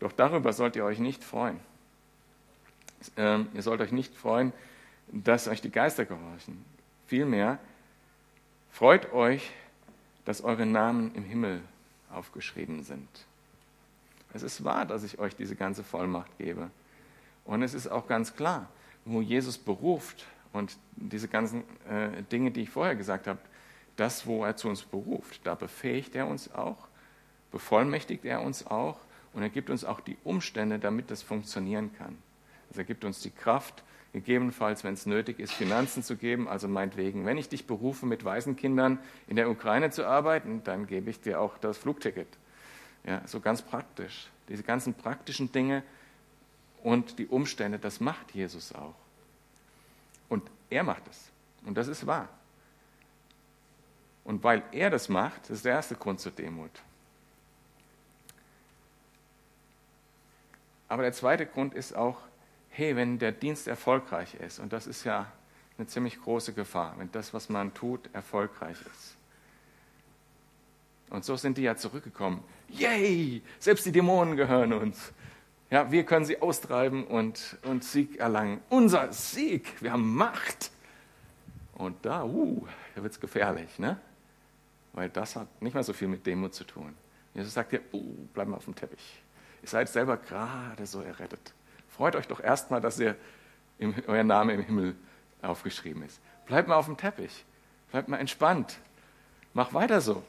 Doch 0.00 0.12
darüber 0.12 0.52
sollt 0.52 0.76
ihr 0.76 0.84
euch 0.84 0.98
nicht 0.98 1.22
freuen. 1.22 1.60
Ähm, 3.16 3.48
ihr 3.54 3.62
sollt 3.62 3.80
euch 3.80 3.92
nicht 3.92 4.14
freuen, 4.14 4.52
dass 5.08 5.48
euch 5.48 5.60
die 5.60 5.70
Geister 5.70 6.04
gehorchen. 6.04 6.64
Vielmehr 7.06 7.58
freut 8.70 9.12
euch, 9.12 9.50
dass 10.24 10.42
eure 10.42 10.66
Namen 10.66 11.14
im 11.14 11.24
Himmel 11.24 11.60
aufgeschrieben 12.12 12.82
sind. 12.82 13.08
Es 14.32 14.42
ist 14.42 14.64
wahr, 14.64 14.86
dass 14.86 15.02
ich 15.02 15.18
euch 15.18 15.34
diese 15.34 15.56
ganze 15.56 15.82
Vollmacht 15.82 16.36
gebe. 16.38 16.70
Und 17.44 17.62
es 17.62 17.74
ist 17.74 17.88
auch 17.88 18.06
ganz 18.06 18.36
klar, 18.36 18.68
wo 19.04 19.20
Jesus 19.20 19.58
beruft 19.58 20.24
und 20.52 20.76
diese 20.96 21.28
ganzen 21.28 21.64
äh, 21.88 22.22
Dinge, 22.30 22.50
die 22.50 22.62
ich 22.62 22.70
vorher 22.70 22.94
gesagt 22.94 23.26
habe, 23.26 23.38
das, 23.96 24.26
wo 24.26 24.44
er 24.44 24.56
zu 24.56 24.68
uns 24.68 24.82
beruft, 24.82 25.40
da 25.44 25.54
befähigt 25.54 26.14
er 26.14 26.26
uns 26.26 26.52
auch, 26.54 26.88
bevollmächtigt 27.50 28.24
er 28.24 28.42
uns 28.42 28.66
auch 28.66 28.98
und 29.32 29.42
er 29.42 29.48
gibt 29.48 29.70
uns 29.70 29.84
auch 29.84 30.00
die 30.00 30.16
Umstände, 30.24 30.78
damit 30.78 31.10
das 31.10 31.22
funktionieren 31.22 31.90
kann. 31.96 32.18
Also 32.68 32.80
er 32.80 32.84
gibt 32.84 33.04
uns 33.04 33.20
die 33.20 33.30
Kraft, 33.30 33.82
gegebenenfalls, 34.12 34.82
wenn 34.84 34.94
es 34.94 35.06
nötig 35.06 35.38
ist, 35.38 35.52
Finanzen 35.52 36.02
zu 36.02 36.16
geben. 36.16 36.48
Also 36.48 36.68
meinetwegen, 36.68 37.26
wenn 37.26 37.38
ich 37.38 37.48
dich 37.48 37.66
berufe, 37.66 38.06
mit 38.06 38.24
Waisenkindern 38.24 38.98
in 39.28 39.36
der 39.36 39.50
Ukraine 39.50 39.90
zu 39.90 40.06
arbeiten, 40.06 40.62
dann 40.64 40.86
gebe 40.86 41.10
ich 41.10 41.20
dir 41.20 41.40
auch 41.40 41.58
das 41.58 41.78
Flugticket. 41.78 42.28
Ja, 43.04 43.22
so 43.26 43.40
ganz 43.40 43.62
praktisch. 43.62 44.28
Diese 44.48 44.62
ganzen 44.62 44.94
praktischen 44.94 45.52
Dinge 45.52 45.82
und 46.82 47.18
die 47.18 47.26
Umstände, 47.26 47.78
das 47.78 48.00
macht 48.00 48.32
Jesus 48.32 48.74
auch. 48.74 48.94
Und 50.28 50.42
er 50.70 50.82
macht 50.82 51.06
es. 51.08 51.30
Und 51.64 51.76
das 51.76 51.88
ist 51.88 52.06
wahr. 52.06 52.28
Und 54.24 54.42
weil 54.42 54.62
er 54.72 54.90
das 54.90 55.08
macht, 55.08 55.50
ist 55.50 55.64
der 55.64 55.72
erste 55.72 55.94
Grund 55.94 56.20
zur 56.20 56.32
Demut. 56.32 56.70
Aber 60.90 61.04
der 61.04 61.12
zweite 61.12 61.46
Grund 61.46 61.72
ist 61.72 61.94
auch, 61.94 62.18
hey, 62.68 62.96
wenn 62.96 63.20
der 63.20 63.30
Dienst 63.30 63.68
erfolgreich 63.68 64.34
ist, 64.34 64.58
und 64.58 64.72
das 64.72 64.88
ist 64.88 65.04
ja 65.04 65.30
eine 65.78 65.86
ziemlich 65.86 66.20
große 66.20 66.52
Gefahr, 66.52 66.94
wenn 66.98 67.10
das, 67.12 67.32
was 67.32 67.48
man 67.48 67.72
tut, 67.72 68.10
erfolgreich 68.12 68.76
ist. 68.92 69.16
Und 71.08 71.24
so 71.24 71.36
sind 71.36 71.58
die 71.58 71.62
ja 71.62 71.76
zurückgekommen. 71.76 72.42
Yay, 72.68 73.40
selbst 73.60 73.86
die 73.86 73.92
Dämonen 73.92 74.36
gehören 74.36 74.72
uns. 74.72 75.12
Ja, 75.70 75.92
wir 75.92 76.04
können 76.04 76.24
sie 76.24 76.42
austreiben 76.42 77.06
und, 77.06 77.56
und 77.62 77.84
Sieg 77.84 78.18
erlangen. 78.18 78.60
Unser 78.68 79.12
Sieg, 79.12 79.80
wir 79.80 79.92
haben 79.92 80.12
Macht. 80.16 80.72
Und 81.74 82.04
da, 82.04 82.24
uh, 82.24 82.66
da 82.96 83.02
wird 83.04 83.12
es 83.12 83.20
gefährlich, 83.20 83.78
ne? 83.78 83.96
Weil 84.92 85.08
das 85.08 85.36
hat 85.36 85.62
nicht 85.62 85.74
mehr 85.74 85.84
so 85.84 85.92
viel 85.92 86.08
mit 86.08 86.26
Demut 86.26 86.52
zu 86.52 86.64
tun. 86.64 86.96
Jesus 87.32 87.54
sagt 87.54 87.70
dir, 87.70 87.80
uh, 87.92 88.26
bleib 88.34 88.48
mal 88.48 88.56
auf 88.56 88.64
dem 88.64 88.74
Teppich. 88.74 89.22
Ihr 89.62 89.68
seid 89.68 89.88
selber 89.88 90.16
gerade 90.16 90.86
so 90.86 91.02
errettet. 91.02 91.52
Freut 91.88 92.16
euch 92.16 92.26
doch 92.28 92.40
erstmal, 92.40 92.80
dass 92.80 92.98
ihr 92.98 93.16
im, 93.78 93.94
euer 94.06 94.24
Name 94.24 94.54
im 94.54 94.62
Himmel 94.62 94.96
aufgeschrieben 95.42 96.02
ist. 96.02 96.20
Bleibt 96.46 96.68
mal 96.68 96.76
auf 96.76 96.86
dem 96.86 96.96
Teppich. 96.96 97.44
Bleibt 97.90 98.08
mal 98.08 98.18
entspannt. 98.18 98.78
Mach 99.52 99.74
weiter 99.74 100.00
so. 100.00 100.22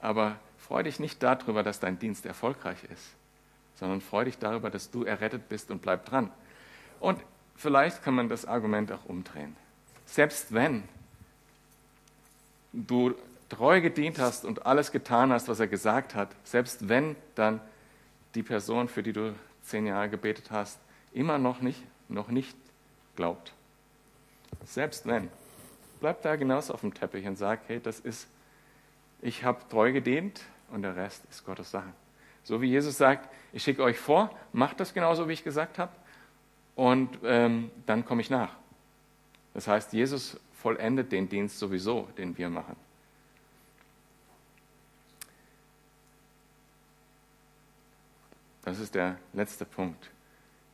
Aber 0.00 0.36
freu 0.58 0.82
dich 0.82 1.00
nicht 1.00 1.22
darüber, 1.22 1.62
dass 1.62 1.80
dein 1.80 1.98
Dienst 1.98 2.26
erfolgreich 2.26 2.78
ist, 2.92 3.14
sondern 3.76 4.00
freu 4.00 4.24
dich 4.24 4.38
darüber, 4.38 4.70
dass 4.70 4.90
du 4.90 5.04
errettet 5.04 5.48
bist 5.48 5.70
und 5.70 5.82
bleib 5.82 6.06
dran. 6.06 6.30
Und 7.00 7.20
vielleicht 7.56 8.02
kann 8.02 8.14
man 8.14 8.28
das 8.28 8.44
Argument 8.44 8.92
auch 8.92 9.04
umdrehen. 9.06 9.56
Selbst 10.04 10.52
wenn 10.52 10.84
du 12.72 13.14
treu 13.48 13.80
gedient 13.80 14.18
hast 14.18 14.44
und 14.44 14.66
alles 14.66 14.92
getan 14.92 15.32
hast, 15.32 15.48
was 15.48 15.60
er 15.60 15.68
gesagt 15.68 16.14
hat, 16.14 16.28
selbst 16.44 16.88
wenn 16.88 17.16
dann 17.34 17.60
die 18.36 18.42
Person, 18.42 18.88
für 18.88 19.02
die 19.02 19.12
du 19.12 19.34
zehn 19.62 19.86
Jahre 19.86 20.08
gebetet 20.08 20.50
hast, 20.50 20.78
immer 21.12 21.38
noch 21.38 21.60
nicht, 21.60 21.82
noch 22.08 22.28
nicht 22.28 22.56
glaubt. 23.16 23.52
Selbst 24.64 25.06
wenn. 25.06 25.30
Bleib 26.00 26.22
da 26.22 26.36
genauso 26.36 26.74
auf 26.74 26.82
dem 26.82 26.92
Teppich 26.92 27.26
und 27.26 27.36
sag, 27.36 27.60
hey, 27.66 27.80
das 27.80 27.98
ist, 27.98 28.28
ich 29.22 29.42
habe 29.44 29.60
treu 29.70 29.92
gedient 29.92 30.42
und 30.70 30.82
der 30.82 30.94
Rest 30.94 31.24
ist 31.30 31.44
Gottes 31.44 31.70
Sache. 31.70 31.92
So 32.44 32.60
wie 32.60 32.68
Jesus 32.68 32.98
sagt, 32.98 33.28
ich 33.52 33.62
schicke 33.62 33.82
euch 33.82 33.98
vor, 33.98 34.30
macht 34.52 34.78
das 34.78 34.94
genauso, 34.94 35.28
wie 35.28 35.32
ich 35.32 35.42
gesagt 35.42 35.78
habe, 35.78 35.92
und 36.74 37.18
ähm, 37.24 37.70
dann 37.86 38.04
komme 38.04 38.20
ich 38.20 38.28
nach. 38.28 38.54
Das 39.54 39.66
heißt, 39.66 39.94
Jesus 39.94 40.38
vollendet 40.52 41.10
den 41.10 41.28
Dienst 41.28 41.58
sowieso, 41.58 42.08
den 42.18 42.36
wir 42.36 42.50
machen. 42.50 42.76
Das 48.66 48.80
ist 48.80 48.96
der 48.96 49.14
letzte 49.32 49.64
Punkt. 49.64 50.10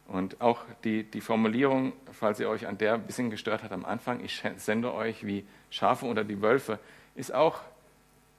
Und 0.08 0.40
auch 0.40 0.64
die, 0.82 1.04
die 1.04 1.20
Formulierung, 1.20 1.92
falls 2.10 2.40
ihr 2.40 2.48
euch 2.48 2.66
an 2.66 2.78
der 2.78 2.94
ein 2.94 3.02
bisschen 3.02 3.28
gestört 3.28 3.62
hat 3.62 3.70
am 3.70 3.84
Anfang, 3.84 4.24
ich 4.24 4.42
sende 4.56 4.94
euch 4.94 5.26
wie 5.26 5.44
Schafe 5.68 6.06
unter 6.06 6.24
die 6.24 6.40
Wölfe, 6.40 6.78
ist 7.16 7.34
auch 7.34 7.60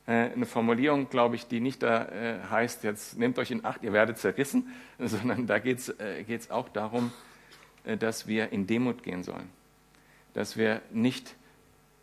äh, 0.07 0.31
eine 0.31 0.47
Formulierung, 0.47 1.07
glaube 1.07 1.35
ich, 1.35 1.45
die 1.45 1.59
nicht 1.59 1.83
da 1.83 2.05
äh, 2.05 2.39
heißt, 2.49 2.83
jetzt 2.83 3.19
nehmt 3.19 3.37
euch 3.37 3.51
in 3.51 3.63
Acht, 3.63 3.83
ihr 3.83 3.93
werdet 3.93 4.17
zerrissen, 4.17 4.73
sondern 4.97 5.45
da 5.45 5.59
geht 5.59 5.77
es 5.77 5.89
äh, 5.99 6.39
auch 6.49 6.69
darum, 6.69 7.11
dass 7.99 8.25
wir 8.25 8.51
in 8.51 8.65
Demut 8.65 9.03
gehen 9.03 9.21
sollen. 9.21 9.49
Dass 10.33 10.57
wir 10.57 10.81
nicht, 10.89 11.35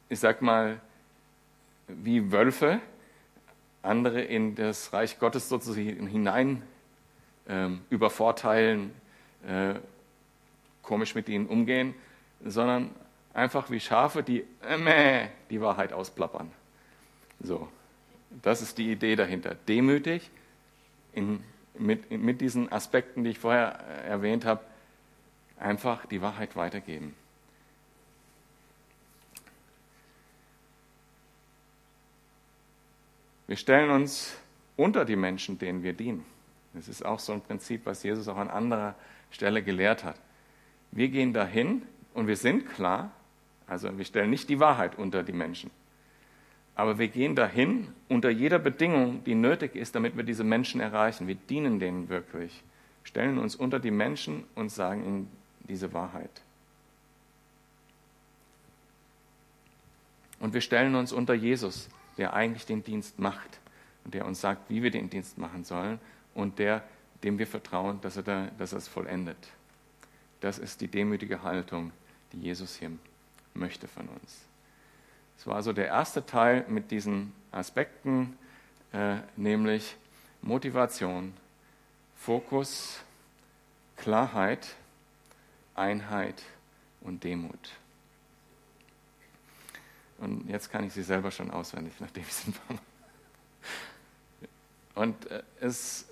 ich 0.08 0.20
sag 0.20 0.40
mal, 0.40 0.80
wie 1.88 2.30
Wölfe 2.30 2.78
andere 3.82 4.20
in 4.20 4.54
das 4.54 4.92
Reich 4.92 5.18
Gottes 5.18 5.48
sozusagen 5.48 6.06
hinein 6.06 6.62
ähm, 7.48 7.80
übervorteilen, 7.90 8.92
äh, 9.46 9.74
komisch 10.82 11.14
mit 11.14 11.28
ihnen 11.28 11.46
umgehen, 11.46 11.94
sondern 12.44 12.90
einfach 13.34 13.70
wie 13.70 13.80
Schafe, 13.80 14.22
die 14.22 14.44
äh, 14.62 15.28
die 15.50 15.60
Wahrheit 15.60 15.92
ausplappern. 15.92 16.50
So, 17.40 17.68
das 18.42 18.62
ist 18.62 18.78
die 18.78 18.90
Idee 18.90 19.16
dahinter. 19.16 19.54
Demütig 19.54 20.30
in, 21.12 21.42
mit, 21.78 22.10
mit 22.10 22.40
diesen 22.40 22.70
Aspekten, 22.70 23.24
die 23.24 23.30
ich 23.30 23.38
vorher 23.38 23.80
äh, 24.04 24.08
erwähnt 24.08 24.44
habe, 24.44 24.60
einfach 25.58 26.06
die 26.06 26.20
Wahrheit 26.22 26.56
weitergeben. 26.56 27.14
Wir 33.46 33.56
stellen 33.56 33.90
uns 33.90 34.36
unter 34.76 35.04
die 35.04 35.16
Menschen, 35.16 35.58
denen 35.58 35.82
wir 35.82 35.92
dienen. 35.92 36.24
Das 36.74 36.88
ist 36.88 37.04
auch 37.04 37.18
so 37.18 37.32
ein 37.32 37.40
Prinzip, 37.40 37.84
was 37.84 38.02
Jesus 38.02 38.28
auch 38.28 38.36
an 38.36 38.48
anderer 38.48 38.94
Stelle 39.30 39.62
gelehrt 39.62 40.04
hat. 40.04 40.16
Wir 40.92 41.08
gehen 41.08 41.32
dahin 41.32 41.82
und 42.14 42.26
wir 42.26 42.36
sind 42.36 42.68
klar, 42.68 43.10
also 43.66 43.96
wir 43.96 44.04
stellen 44.04 44.30
nicht 44.30 44.48
die 44.48 44.60
Wahrheit 44.60 44.98
unter 44.98 45.22
die 45.22 45.32
Menschen, 45.32 45.70
aber 46.74 46.98
wir 46.98 47.08
gehen 47.08 47.36
dahin 47.36 47.88
unter 48.08 48.30
jeder 48.30 48.58
Bedingung, 48.58 49.22
die 49.24 49.34
nötig 49.34 49.76
ist, 49.76 49.94
damit 49.94 50.16
wir 50.16 50.24
diese 50.24 50.44
Menschen 50.44 50.80
erreichen. 50.80 51.28
Wir 51.28 51.34
dienen 51.34 51.78
denen 51.78 52.08
wirklich, 52.08 52.62
stellen 53.04 53.38
uns 53.38 53.54
unter 53.54 53.78
die 53.78 53.90
Menschen 53.90 54.44
und 54.54 54.70
sagen 54.70 55.04
ihnen 55.04 55.30
diese 55.68 55.92
Wahrheit. 55.92 56.42
Und 60.40 60.54
wir 60.54 60.62
stellen 60.62 60.94
uns 60.94 61.12
unter 61.12 61.34
Jesus, 61.34 61.90
der 62.16 62.32
eigentlich 62.32 62.64
den 62.64 62.82
Dienst 62.82 63.18
macht 63.18 63.60
und 64.04 64.14
der 64.14 64.24
uns 64.24 64.40
sagt, 64.40 64.70
wie 64.70 64.82
wir 64.82 64.90
den 64.90 65.10
Dienst 65.10 65.36
machen 65.36 65.64
sollen 65.64 66.00
und 66.34 66.58
der, 66.58 66.82
dem 67.22 67.38
wir 67.38 67.46
vertrauen, 67.46 68.00
dass 68.00 68.16
er, 68.16 68.22
da, 68.22 68.46
dass 68.58 68.72
er 68.72 68.78
es 68.78 68.88
vollendet. 68.88 69.36
Das 70.40 70.58
ist 70.58 70.80
die 70.80 70.88
demütige 70.88 71.42
Haltung, 71.42 71.92
die 72.32 72.40
Jesus 72.40 72.76
hier 72.76 72.90
möchte 73.54 73.88
von 73.88 74.08
uns. 74.08 74.44
Es 75.38 75.46
war 75.46 75.56
also 75.56 75.72
der 75.72 75.86
erste 75.86 76.24
Teil 76.24 76.64
mit 76.68 76.90
diesen 76.90 77.32
Aspekten, 77.50 78.36
äh, 78.92 79.16
nämlich 79.36 79.96
Motivation, 80.42 81.34
Fokus, 82.16 83.00
Klarheit, 83.96 84.74
Einheit 85.74 86.42
und 87.00 87.24
Demut. 87.24 87.70
Und 90.18 90.48
jetzt 90.48 90.70
kann 90.70 90.84
ich 90.84 90.92
sie 90.92 91.02
selber 91.02 91.30
schon 91.30 91.50
auswendig, 91.50 91.94
nachdem 91.98 92.22
ich 92.22 92.32
sie 92.32 92.52
war. 92.68 92.78
Und 95.02 95.30
äh, 95.30 95.42
es 95.60 96.09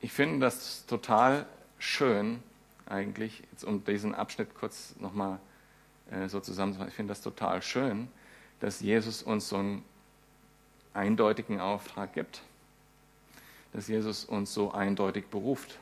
ich 0.00 0.12
finde 0.12 0.40
das 0.40 0.86
total 0.86 1.46
schön, 1.78 2.42
eigentlich, 2.86 3.42
jetzt 3.52 3.64
um 3.64 3.84
diesen 3.84 4.14
Abschnitt 4.14 4.54
kurz 4.54 4.94
nochmal 4.98 5.38
äh, 6.10 6.28
so 6.28 6.40
zusammenzufassen, 6.40 6.88
ich 6.90 6.96
finde 6.96 7.10
das 7.12 7.22
total 7.22 7.62
schön, 7.62 8.08
dass 8.60 8.80
Jesus 8.80 9.22
uns 9.22 9.48
so 9.48 9.56
einen 9.56 9.84
eindeutigen 10.92 11.60
Auftrag 11.60 12.12
gibt, 12.12 12.42
dass 13.72 13.88
Jesus 13.88 14.24
uns 14.24 14.52
so 14.52 14.72
eindeutig 14.72 15.26
beruft, 15.28 15.78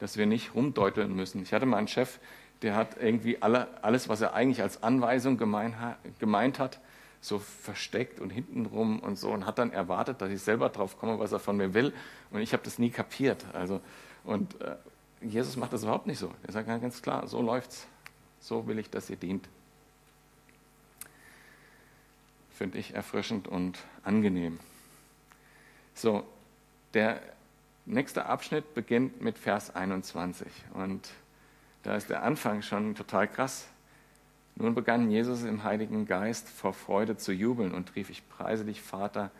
dass 0.00 0.16
wir 0.16 0.26
nicht 0.26 0.54
rumdeuteln 0.54 1.14
müssen. 1.14 1.42
Ich 1.42 1.52
hatte 1.52 1.66
mal 1.66 1.78
einen 1.78 1.88
Chef, 1.88 2.18
der 2.62 2.74
hat 2.74 2.96
irgendwie 3.00 3.42
alle, 3.42 3.68
alles, 3.82 4.08
was 4.08 4.20
er 4.20 4.34
eigentlich 4.34 4.62
als 4.62 4.82
Anweisung 4.82 5.36
gemein, 5.36 5.74
gemeint 6.18 6.58
hat, 6.58 6.80
so 7.20 7.38
versteckt 7.38 8.20
und 8.20 8.30
hintenrum 8.30 9.00
und 9.00 9.18
so 9.18 9.30
und 9.30 9.46
hat 9.46 9.58
dann 9.58 9.72
erwartet, 9.72 10.20
dass 10.20 10.30
ich 10.30 10.42
selber 10.42 10.68
drauf 10.68 10.98
komme, 10.98 11.18
was 11.18 11.32
er 11.32 11.38
von 11.38 11.56
mir 11.56 11.74
will. 11.74 11.92
Und 12.30 12.40
ich 12.40 12.52
habe 12.52 12.62
das 12.62 12.78
nie 12.78 12.90
kapiert. 12.90 13.44
Also, 13.52 13.80
und 14.24 14.60
äh, 14.60 14.76
Jesus 15.20 15.56
macht 15.56 15.72
das 15.72 15.82
überhaupt 15.82 16.06
nicht 16.06 16.18
so. 16.18 16.32
Er 16.46 16.52
sagt 16.52 16.68
ganz 16.68 17.02
klar, 17.02 17.26
so 17.26 17.40
läuft's. 17.42 17.86
So 18.40 18.66
will 18.66 18.78
ich, 18.78 18.90
dass 18.90 19.10
ihr 19.10 19.16
dient. 19.16 19.48
finde 22.56 22.78
ich 22.78 22.94
erfrischend 22.94 23.46
und 23.46 23.78
angenehm. 24.02 24.58
So, 25.94 26.26
der 26.94 27.20
nächste 27.84 28.26
Abschnitt 28.26 28.74
beginnt 28.74 29.20
mit 29.20 29.38
Vers 29.38 29.74
21 29.74 30.48
und 30.72 31.10
da 31.82 31.96
ist 31.96 32.08
der 32.08 32.22
Anfang 32.22 32.62
schon 32.62 32.94
total 32.94 33.28
krass. 33.28 33.68
Nun 34.56 34.74
begann 34.74 35.10
Jesus 35.10 35.44
im 35.44 35.64
Heiligen 35.64 36.06
Geist 36.06 36.48
vor 36.48 36.72
Freude 36.72 37.18
zu 37.18 37.32
jubeln 37.32 37.72
und 37.72 37.94
rief, 37.94 38.08
ich 38.08 38.26
preise 38.28 38.64
dich, 38.64 38.80
Vater, 38.80 39.30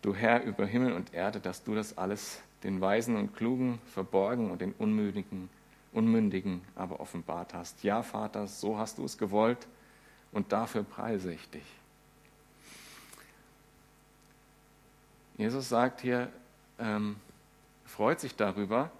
du 0.00 0.14
Herr 0.14 0.44
über 0.44 0.64
Himmel 0.64 0.92
und 0.92 1.12
Erde, 1.12 1.40
dass 1.40 1.64
du 1.64 1.74
das 1.74 1.98
alles 1.98 2.40
den 2.62 2.80
Weisen 2.80 3.16
und 3.16 3.36
Klugen 3.36 3.80
verborgen 3.92 4.50
und 4.52 4.60
den 4.60 4.72
Unmündigen, 4.72 5.50
Unmündigen 5.92 6.62
aber 6.76 7.00
offenbart 7.00 7.52
hast. 7.52 7.82
Ja, 7.82 8.02
Vater, 8.02 8.46
so 8.46 8.78
hast 8.78 8.98
du 8.98 9.04
es 9.04 9.18
gewollt 9.18 9.66
und 10.30 10.52
dafür 10.52 10.84
preise 10.84 11.32
ich 11.32 11.50
dich. 11.50 11.66
Jesus 15.36 15.68
sagt 15.68 16.00
hier, 16.00 16.28
ähm, 16.78 17.16
freut 17.84 18.20
sich 18.20 18.36
darüber, 18.36 18.90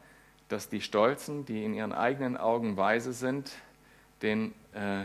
dass 0.48 0.68
die 0.68 0.80
Stolzen, 0.80 1.44
die 1.44 1.64
in 1.64 1.74
ihren 1.74 1.92
eigenen 1.92 2.36
Augen 2.36 2.76
weise 2.76 3.12
sind, 3.12 3.52
den, 4.22 4.54
äh, 4.72 5.04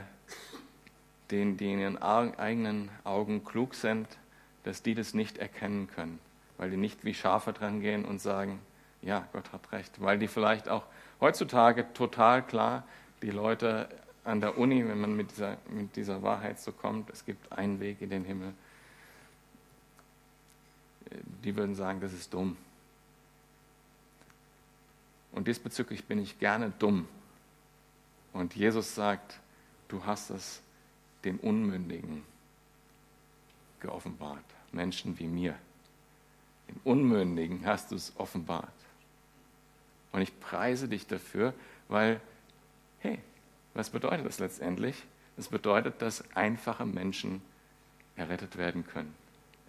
den, 1.31 1.57
die 1.57 1.71
in 1.73 1.79
ihren 1.79 1.97
eigenen 1.97 2.89
Augen 3.03 3.43
klug 3.43 3.75
sind, 3.75 4.07
dass 4.63 4.83
die 4.83 4.95
das 4.95 5.13
nicht 5.13 5.37
erkennen 5.37 5.87
können, 5.87 6.19
weil 6.57 6.69
die 6.69 6.77
nicht 6.77 7.03
wie 7.03 7.13
Schafe 7.13 7.53
dran 7.53 7.81
gehen 7.81 8.05
und 8.05 8.21
sagen, 8.21 8.59
ja, 9.01 9.27
Gott 9.33 9.51
hat 9.51 9.71
recht, 9.71 10.01
weil 10.01 10.19
die 10.19 10.27
vielleicht 10.27 10.69
auch 10.69 10.83
heutzutage 11.19 11.91
total 11.93 12.45
klar, 12.45 12.83
die 13.21 13.31
Leute 13.31 13.89
an 14.23 14.41
der 14.41 14.57
Uni, 14.57 14.87
wenn 14.87 15.01
man 15.01 15.15
mit 15.15 15.31
dieser, 15.31 15.57
mit 15.69 15.95
dieser 15.95 16.21
Wahrheit 16.21 16.59
so 16.59 16.71
kommt, 16.71 17.09
es 17.09 17.25
gibt 17.25 17.51
einen 17.51 17.79
Weg 17.79 18.01
in 18.01 18.09
den 18.11 18.23
Himmel, 18.23 18.53
die 21.43 21.55
würden 21.55 21.75
sagen, 21.75 21.99
das 21.99 22.13
ist 22.13 22.33
dumm. 22.33 22.55
Und 25.31 25.47
diesbezüglich 25.47 26.05
bin 26.05 26.19
ich 26.19 26.39
gerne 26.39 26.71
dumm. 26.77 27.07
Und 28.33 28.55
Jesus 28.55 28.95
sagt, 28.95 29.39
du 29.87 30.05
hast 30.05 30.29
es 30.29 30.61
den 31.23 31.37
Unmündigen 31.37 32.23
geoffenbart, 33.81 34.43
Menschen 34.71 35.17
wie 35.19 35.27
mir. 35.27 35.55
Den 36.67 36.79
Unmündigen 36.83 37.65
hast 37.65 37.91
du 37.91 37.95
es 37.95 38.13
offenbart. 38.17 38.71
Und 40.11 40.21
ich 40.21 40.39
preise 40.39 40.87
dich 40.87 41.07
dafür, 41.07 41.53
weil, 41.87 42.21
hey, 42.99 43.19
was 43.73 43.89
bedeutet 43.89 44.25
das 44.25 44.39
letztendlich? 44.39 45.03
Das 45.37 45.47
bedeutet, 45.47 46.01
dass 46.01 46.23
einfache 46.35 46.85
Menschen 46.85 47.41
errettet 48.15 48.57
werden 48.57 48.85
können. 48.85 49.13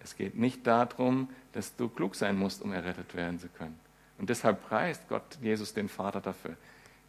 Es 0.03 0.17
geht 0.17 0.35
nicht 0.35 0.67
darum, 0.67 1.29
dass 1.53 1.75
du 1.75 1.87
klug 1.87 2.15
sein 2.15 2.37
musst, 2.37 2.61
um 2.61 2.73
errettet 2.73 3.15
werden 3.15 3.39
zu 3.39 3.47
können. 3.47 3.79
Und 4.17 4.29
deshalb 4.29 4.67
preist 4.67 5.07
Gott 5.07 5.37
Jesus 5.41 5.73
den 5.73 5.89
Vater 5.89 6.19
dafür, 6.19 6.55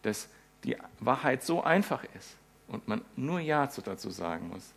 dass 0.03 0.29
die 0.65 0.77
Wahrheit 1.01 1.43
so 1.43 1.63
einfach 1.63 2.05
ist 2.17 2.37
und 2.69 2.89
man 2.89 3.03
nur 3.17 3.41
Ja 3.41 3.67
dazu 3.67 4.11
sagen 4.11 4.49
muss 4.49 4.73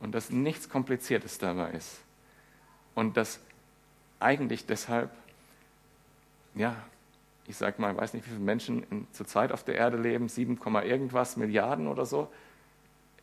und 0.00 0.14
dass 0.14 0.30
nichts 0.30 0.68
Kompliziertes 0.68 1.38
dabei 1.38 1.70
ist 1.72 2.00
und 2.94 3.16
dass 3.16 3.40
eigentlich 4.20 4.66
deshalb, 4.66 5.10
ja, 6.54 6.76
ich 7.46 7.56
sag 7.56 7.78
mal, 7.78 7.96
weiß 7.96 8.14
nicht, 8.14 8.26
wie 8.26 8.30
viele 8.30 8.40
Menschen 8.40 9.06
zurzeit 9.12 9.52
auf 9.52 9.62
der 9.62 9.76
Erde 9.76 9.96
leben, 9.98 10.28
7, 10.28 10.58
irgendwas 10.82 11.36
Milliarden 11.36 11.86
oder 11.86 12.06
so, 12.06 12.32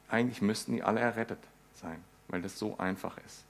eigentlich 0.09 0.41
müssten 0.41 0.73
die 0.73 0.83
alle 0.83 0.99
errettet 0.99 1.39
sein, 1.73 2.01
weil 2.27 2.41
das 2.41 2.57
so 2.57 2.77
einfach 2.77 3.17
ist. 3.25 3.43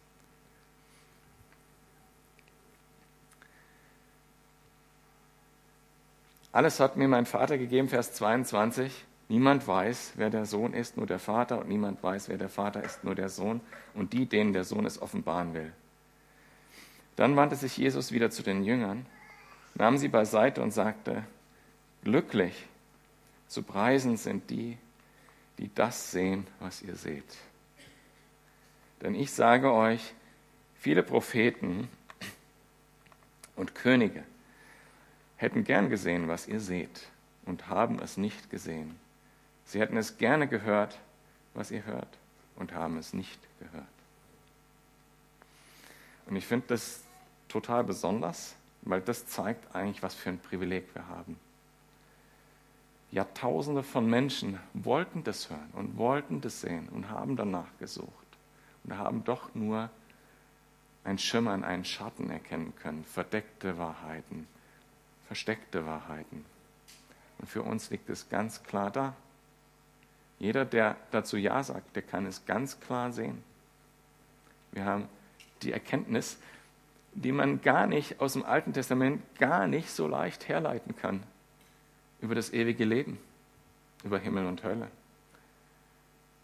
Alles 6.54 6.80
hat 6.80 6.98
mir 6.98 7.08
mein 7.08 7.26
Vater 7.26 7.58
gegeben, 7.58 7.90
Vers 7.90 8.14
22. 8.14 9.06
Niemand 9.28 9.68
weiß, 9.68 10.14
wer 10.18 10.30
der 10.30 10.46
Sohn 10.46 10.74
ist, 10.74 10.98
nur 10.98 11.08
der 11.08 11.18
Vater, 11.18 11.60
und 11.60 11.68
niemand 11.68 12.04
weiß, 12.04 12.30
wer 12.30 12.38
der 12.38 12.48
Vater 12.48 12.84
ist, 12.84 13.04
nur 13.04 13.16
der 13.16 13.30
Sohn, 13.30 13.60
und 13.96 14.14
die, 14.14 14.28
denen 14.28 14.54
der 14.54 14.64
Sohn 14.64 14.86
es 14.86 15.02
offenbaren 15.02 15.56
will. 15.56 15.74
Dann 17.16 17.36
wandte 17.36 17.56
sich 17.56 17.76
Jesus 17.76 18.12
wieder 18.12 18.30
zu 18.30 18.44
den 18.44 18.64
Jüngern, 18.64 19.08
nahm 19.74 19.98
sie 19.98 20.10
beiseite 20.10 20.62
und 20.62 20.72
sagte, 20.72 21.24
Glücklich 22.04 22.68
zu 23.48 23.64
preisen 23.64 24.18
sind 24.18 24.52
die, 24.52 24.78
die 25.58 25.74
das 25.74 26.12
sehen, 26.12 26.46
was 26.60 26.84
ihr 26.84 26.96
seht. 26.96 27.38
Denn 29.02 29.16
ich 29.16 29.32
sage 29.32 29.74
euch, 29.74 30.14
viele 30.76 31.02
Propheten 31.02 31.88
und 33.56 33.74
Könige 33.74 34.24
hätten 35.44 35.64
gern 35.64 35.90
gesehen, 35.90 36.28
was 36.28 36.48
ihr 36.48 36.60
seht, 36.60 37.08
und 37.46 37.68
haben 37.68 38.00
es 38.00 38.18
nicht 38.18 38.50
gesehen. 38.50 38.98
Sie 39.66 39.80
hätten 39.80 39.98
es 39.98 40.18
gerne 40.18 40.48
gehört, 40.48 40.98
was 41.54 41.70
ihr 41.70 41.86
hört, 41.86 42.18
und 42.56 42.74
haben 42.74 42.98
es 42.98 43.14
nicht 43.14 43.40
gehört. 43.60 43.86
Und 46.26 46.36
ich 46.38 46.48
finde 46.48 46.68
das 46.70 47.04
total 47.50 47.84
besonders, 47.84 48.56
weil 48.84 49.02
das 49.02 49.28
zeigt 49.28 49.76
eigentlich, 49.76 50.02
was 50.02 50.16
für 50.16 50.30
ein 50.30 50.40
Privileg 50.40 50.86
wir 50.96 51.08
haben. 51.08 51.38
Jahrtausende 53.12 53.84
von 53.84 54.10
Menschen 54.10 54.60
wollten 54.74 55.24
das 55.24 55.50
hören 55.50 55.70
und 55.74 55.98
wollten 55.98 56.42
das 56.42 56.62
sehen 56.62 56.90
und 56.90 57.10
haben 57.10 57.36
danach 57.36 57.68
gesucht 57.80 58.10
und 58.84 58.98
haben 58.98 59.24
doch 59.24 59.54
nur 59.54 59.90
ein 61.04 61.20
Schimmern, 61.20 61.64
einen 61.64 61.86
Schatten 61.86 62.30
erkennen 62.30 62.74
können, 62.82 63.04
verdeckte 63.04 63.78
Wahrheiten, 63.78 64.48
versteckte 65.28 65.86
Wahrheiten. 65.86 66.46
Und 67.40 67.50
für 67.50 67.62
uns 67.62 67.90
liegt 67.90 68.10
es 68.10 68.30
ganz 68.30 68.64
klar 68.64 68.92
da. 68.92 69.16
Jeder, 70.40 70.66
der 70.66 70.98
dazu 71.12 71.38
Ja 71.38 71.64
sagt, 71.64 71.96
der 71.96 72.04
kann 72.04 72.26
es 72.26 72.46
ganz 72.46 72.80
klar 72.80 73.12
sehen. 73.12 73.44
Wir 74.72 74.86
haben 74.86 75.08
die 75.62 75.72
Erkenntnis, 75.72 76.38
die 77.14 77.32
man 77.32 77.62
gar 77.62 77.88
nicht 77.88 78.20
aus 78.20 78.34
dem 78.34 78.44
Alten 78.44 78.74
Testament 78.74 79.22
gar 79.38 79.68
nicht 79.68 79.90
so 79.90 80.08
leicht 80.08 80.48
herleiten 80.48 80.96
kann 80.96 81.24
über 82.22 82.36
das 82.36 82.52
ewige 82.54 82.86
Leben, 82.86 83.20
über 84.04 84.18
Himmel 84.18 84.48
und 84.48 84.64
Hölle, 84.64 84.88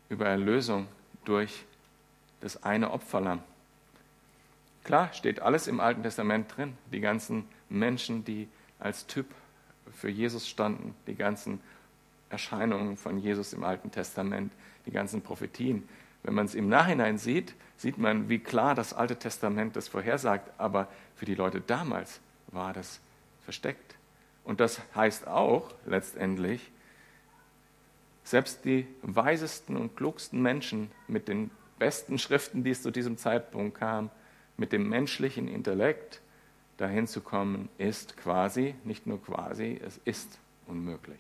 über 0.09 0.27
Erlösung 0.27 0.87
durch 1.25 1.65
das 2.41 2.63
eine 2.63 2.91
Opferlamm. 2.91 3.41
Klar 4.83 5.13
steht 5.13 5.41
alles 5.41 5.67
im 5.67 5.79
Alten 5.79 6.03
Testament 6.03 6.55
drin, 6.55 6.77
die 6.91 6.99
ganzen 6.99 7.47
Menschen, 7.69 8.23
die 8.23 8.47
als 8.79 9.07
Typ 9.07 9.27
für 9.91 10.09
Jesus 10.09 10.47
standen, 10.47 10.95
die 11.07 11.15
ganzen 11.15 11.59
Erscheinungen 12.29 12.97
von 12.97 13.19
Jesus 13.19 13.53
im 13.53 13.63
Alten 13.63 13.91
Testament, 13.91 14.51
die 14.85 14.91
ganzen 14.91 15.21
Prophetien. 15.21 15.87
Wenn 16.23 16.33
man 16.33 16.45
es 16.45 16.55
im 16.55 16.69
Nachhinein 16.69 17.17
sieht, 17.17 17.55
sieht 17.77 17.97
man, 17.97 18.29
wie 18.29 18.39
klar 18.39 18.75
das 18.75 18.93
Alte 18.93 19.17
Testament 19.17 19.75
das 19.75 19.87
vorhersagt, 19.87 20.51
aber 20.59 20.87
für 21.15 21.25
die 21.25 21.35
Leute 21.35 21.61
damals 21.61 22.19
war 22.47 22.73
das 22.73 22.99
versteckt. 23.43 23.95
Und 24.43 24.59
das 24.59 24.81
heißt 24.95 25.27
auch 25.27 25.73
letztendlich, 25.85 26.71
selbst 28.23 28.65
die 28.65 28.85
weisesten 29.01 29.75
und 29.75 29.95
klugsten 29.95 30.41
Menschen 30.41 30.91
mit 31.07 31.27
den 31.27 31.51
besten 31.79 32.19
Schriften, 32.19 32.63
die 32.63 32.71
es 32.71 32.83
zu 32.83 32.91
diesem 32.91 33.17
Zeitpunkt 33.17 33.77
kam, 33.79 34.11
mit 34.57 34.71
dem 34.71 34.89
menschlichen 34.89 35.47
Intellekt, 35.47 36.21
dahin 36.79 37.07
zu 37.07 37.19
kommen, 37.19 37.67
ist 37.77 38.15
quasi, 38.15 38.73
nicht 38.85 39.05
nur 39.05 39.21
quasi, 39.21 39.79
es 39.83 39.99
ist 40.05 40.39
unmöglich. 40.65 41.19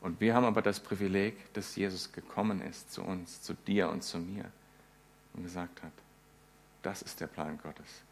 Und 0.00 0.20
wir 0.20 0.34
haben 0.34 0.44
aber 0.44 0.62
das 0.62 0.80
Privileg, 0.80 1.52
dass 1.54 1.76
Jesus 1.76 2.12
gekommen 2.12 2.60
ist 2.60 2.92
zu 2.92 3.02
uns, 3.02 3.40
zu 3.40 3.54
dir 3.54 3.88
und 3.88 4.02
zu 4.02 4.18
mir 4.18 4.50
und 5.32 5.44
gesagt 5.44 5.82
hat, 5.82 5.92
das 6.82 7.02
ist 7.02 7.20
der 7.20 7.28
Plan 7.28 7.58
Gottes. 7.62 8.02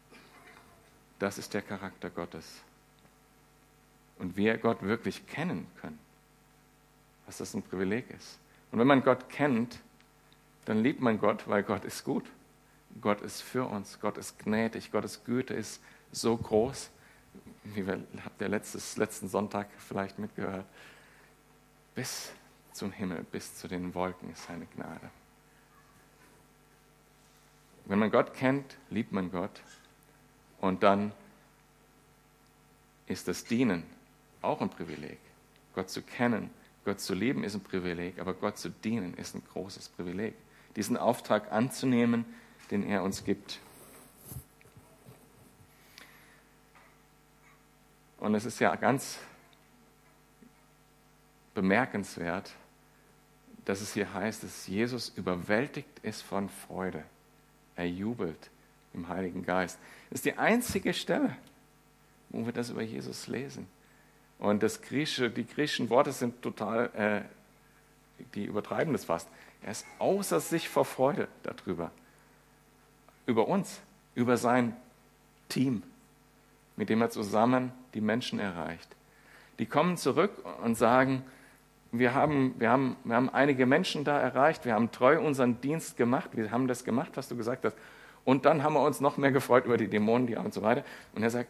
Das 1.19 1.37
ist 1.37 1.53
der 1.53 1.61
Charakter 1.61 2.09
Gottes. 2.09 2.61
Und 4.17 4.37
wir 4.37 4.57
Gott 4.57 4.81
wirklich 4.81 5.27
kennen 5.27 5.67
können, 5.81 5.99
was 7.25 7.37
das 7.37 7.53
ein 7.53 7.61
Privileg 7.61 8.09
ist. 8.09 8.39
Und 8.71 8.79
wenn 8.79 8.87
man 8.87 9.03
Gott 9.03 9.29
kennt, 9.29 9.79
dann 10.65 10.81
liebt 10.81 11.01
man 11.01 11.19
Gott, 11.19 11.47
weil 11.47 11.61
Gott 11.61 11.83
ist 11.83 12.05
gut. 12.05 12.25
Gott 13.01 13.21
ist 13.21 13.41
für 13.41 13.65
uns, 13.65 13.99
Gott 13.99 14.17
ist 14.17 14.39
gnädig, 14.39 14.91
Gottes 14.91 15.23
Güte 15.23 15.53
ist 15.53 15.81
so 16.11 16.37
groß, 16.37 16.89
wie 17.63 17.87
wir, 17.87 18.03
habt 18.23 18.41
ihr 18.41 18.49
letztes, 18.49 18.97
letzten 18.97 19.27
Sonntag 19.27 19.67
vielleicht 19.77 20.19
mitgehört, 20.19 20.65
bis 21.95 22.31
zum 22.71 22.91
Himmel, 22.91 23.23
bis 23.31 23.55
zu 23.55 23.67
den 23.67 23.93
Wolken 23.93 24.31
ist 24.31 24.45
seine 24.45 24.65
Gnade. 24.65 25.09
Wenn 27.85 27.99
man 27.99 28.11
Gott 28.11 28.33
kennt, 28.33 28.77
liebt 28.89 29.11
man 29.11 29.31
Gott 29.31 29.61
und 30.61 30.83
dann 30.83 31.11
ist 33.07 33.27
das 33.27 33.43
Dienen 33.43 33.83
auch 34.41 34.61
ein 34.61 34.69
Privileg. 34.69 35.19
Gott 35.75 35.89
zu 35.89 36.01
kennen, 36.01 36.49
Gott 36.85 36.99
zu 36.99 37.13
lieben 37.13 37.43
ist 37.43 37.55
ein 37.55 37.63
Privileg, 37.63 38.19
aber 38.19 38.33
Gott 38.33 38.57
zu 38.57 38.69
dienen 38.69 39.13
ist 39.15 39.35
ein 39.35 39.43
großes 39.53 39.89
Privileg. 39.89 40.35
Diesen 40.75 40.97
Auftrag 40.97 41.51
anzunehmen, 41.51 42.25
den 42.73 42.89
er 42.89 43.03
uns 43.03 43.23
gibt. 43.23 43.59
Und 48.17 48.33
es 48.33 48.45
ist 48.45 48.59
ja 48.59 48.75
ganz 48.75 49.19
bemerkenswert, 51.53 52.51
dass 53.65 53.81
es 53.81 53.93
hier 53.93 54.11
heißt, 54.11 54.41
dass 54.43 54.65
Jesus 54.65 55.09
überwältigt 55.09 55.99
ist 56.01 56.23
von 56.23 56.49
Freude. 56.49 57.03
Er 57.75 57.87
jubelt 57.87 58.49
im 58.95 59.07
Heiligen 59.07 59.45
Geist. 59.45 59.77
Das 60.09 60.17
ist 60.17 60.25
die 60.25 60.39
einzige 60.39 60.95
Stelle, 60.95 61.37
wo 62.29 62.43
wir 62.43 62.53
das 62.53 62.71
über 62.71 62.81
Jesus 62.81 63.27
lesen. 63.27 63.67
Und 64.39 64.63
das 64.63 64.81
Griechische, 64.81 65.29
die 65.29 65.45
griechischen 65.45 65.91
Worte 65.91 66.11
sind 66.11 66.41
total, 66.41 66.89
äh, 68.17 68.23
die 68.33 68.45
übertreiben 68.45 68.93
das 68.93 69.05
fast. 69.05 69.29
Er 69.61 69.73
ist 69.73 69.85
außer 69.99 70.39
sich 70.39 70.69
vor 70.69 70.85
Freude 70.85 71.27
darüber. 71.43 71.91
Über 73.25 73.47
uns, 73.47 73.81
über 74.15 74.37
sein 74.37 74.75
Team, 75.49 75.83
mit 76.75 76.89
dem 76.89 77.01
er 77.01 77.09
zusammen 77.09 77.71
die 77.93 78.01
Menschen 78.01 78.39
erreicht. 78.39 78.95
Die 79.59 79.65
kommen 79.65 79.97
zurück 79.97 80.31
und 80.63 80.75
sagen, 80.75 81.23
wir 81.91 82.15
haben, 82.15 82.55
wir, 82.57 82.71
haben, 82.71 82.97
wir 83.03 83.15
haben 83.15 83.29
einige 83.29 83.67
Menschen 83.67 84.03
da 84.03 84.19
erreicht, 84.19 84.65
wir 84.65 84.73
haben 84.73 84.91
treu 84.91 85.19
unseren 85.19 85.61
Dienst 85.61 85.95
gemacht, 85.95 86.31
wir 86.33 86.49
haben 86.49 86.67
das 86.67 86.83
gemacht, 86.83 87.11
was 87.15 87.27
du 87.29 87.37
gesagt 87.37 87.65
hast. 87.65 87.77
Und 88.25 88.45
dann 88.45 88.63
haben 88.63 88.73
wir 88.73 88.81
uns 88.81 88.99
noch 88.99 89.17
mehr 89.17 89.31
gefreut 89.31 89.65
über 89.65 89.77
die 89.77 89.87
Dämonen, 89.87 90.25
die 90.25 90.35
und 90.35 90.53
so 90.53 90.63
weiter. 90.63 90.83
Und 91.13 91.21
er 91.21 91.29
sagt, 91.29 91.49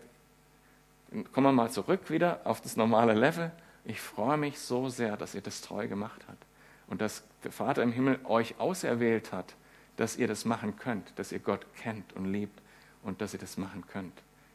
kommen 1.32 1.48
wir 1.48 1.52
mal 1.54 1.70
zurück 1.70 2.10
wieder 2.10 2.42
auf 2.44 2.60
das 2.60 2.76
normale 2.76 3.14
Level. 3.14 3.52
Ich 3.86 4.02
freue 4.02 4.38
mich 4.38 4.60
so 4.60 4.90
sehr, 4.90 5.16
dass 5.16 5.34
ihr 5.34 5.42
das 5.42 5.62
treu 5.62 5.88
gemacht 5.88 6.22
habt. 6.28 6.44
Und 6.88 7.00
dass 7.00 7.24
der 7.44 7.52
Vater 7.52 7.82
im 7.82 7.94
Himmel 7.94 8.20
euch 8.26 8.56
auserwählt 8.60 9.32
hat, 9.32 9.56
dass 9.98 10.16
ihr 10.18 10.28
das 10.28 10.46
machen 10.46 10.76
könnt, 10.76 11.18
dass 11.18 11.32
ihr 11.32 11.40
Gott 11.40 11.66
kennt 11.76 12.14
und 12.14 12.26
liebt 12.32 12.62
und 13.04 13.22
dass 13.22 13.34
ihr 13.34 13.40
das 13.40 13.58
machen 13.58 13.86
könnt. 13.88 14.14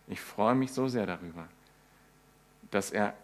Ich 0.09 0.20
freue 0.20 0.55
mich 0.55 0.72
so 0.72 0.88
sehr 0.88 1.07
darüber, 1.07 1.48
dass 2.70 2.90
er 2.90 3.14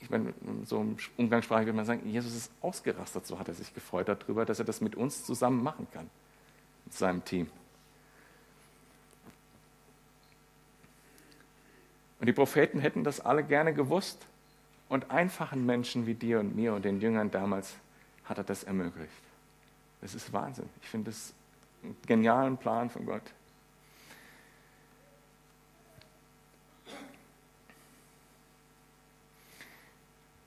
ich 0.00 0.10
meine, 0.10 0.34
so 0.64 0.80
im 0.80 0.96
Umgangssprache 1.16 1.62
würde 1.62 1.72
man 1.72 1.84
sagen, 1.84 2.08
Jesus 2.08 2.34
ist 2.34 2.52
ausgerastet, 2.60 3.26
so 3.26 3.38
hat 3.38 3.48
er 3.48 3.54
sich 3.54 3.72
gefreut 3.74 4.08
darüber, 4.08 4.44
dass 4.44 4.58
er 4.58 4.64
das 4.64 4.80
mit 4.80 4.94
uns 4.94 5.24
zusammen 5.24 5.62
machen 5.62 5.86
kann, 5.92 6.08
mit 6.84 6.94
seinem 6.94 7.24
Team. 7.24 7.48
Und 12.20 12.26
die 12.26 12.32
Propheten 12.32 12.78
hätten 12.78 13.04
das 13.04 13.20
alle 13.20 13.42
gerne 13.42 13.74
gewusst 13.74 14.26
und 14.88 15.10
einfachen 15.10 15.66
Menschen 15.66 16.06
wie 16.06 16.14
dir 16.14 16.40
und 16.40 16.54
mir 16.54 16.74
und 16.74 16.84
den 16.84 17.00
Jüngern 17.00 17.30
damals 17.30 17.74
hat 18.24 18.38
er 18.38 18.44
das 18.44 18.64
ermöglicht. 18.64 19.25
Das 20.00 20.14
ist 20.14 20.32
Wahnsinn. 20.32 20.68
Ich 20.82 20.88
finde 20.88 21.10
das 21.10 21.32
einen 21.82 21.96
genialen 22.06 22.56
Plan 22.56 22.90
von 22.90 23.06
Gott. 23.06 23.22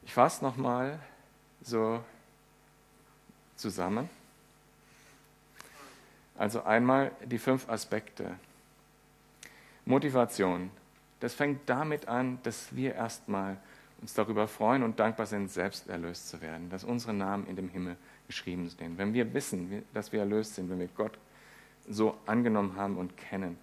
Ich 0.03 0.13
fasse 0.13 0.43
nochmal 0.43 0.99
so 1.61 2.03
zusammen. 3.55 4.09
Also 6.35 6.63
einmal 6.63 7.11
die 7.25 7.37
fünf 7.37 7.69
Aspekte. 7.69 8.39
Motivation. 9.85 10.71
Das 11.19 11.33
fängt 11.33 11.69
damit 11.69 12.07
an, 12.07 12.41
dass 12.43 12.75
wir 12.75 12.95
erstmal 12.95 13.57
uns 14.01 14.13
darüber 14.13 14.47
freuen 14.47 14.83
und 14.83 14.99
dankbar 14.99 15.25
sind, 15.25 15.51
selbst 15.51 15.89
erlöst 15.89 16.29
zu 16.29 16.41
werden, 16.41 16.69
dass 16.69 16.83
unsere 16.83 17.13
Namen 17.13 17.47
in 17.47 17.55
dem 17.55 17.69
Himmel 17.69 17.97
geschrieben 18.27 18.69
sind. 18.69 18.97
Wenn 18.97 19.13
wir 19.13 19.33
wissen, 19.33 19.83
dass 19.93 20.11
wir 20.11 20.21
erlöst 20.21 20.55
sind, 20.55 20.69
wenn 20.69 20.79
wir 20.79 20.87
Gott 20.95 21.17
so 21.87 22.17
angenommen 22.25 22.75
haben 22.75 22.97
und 22.97 23.17
kennen, 23.17 23.57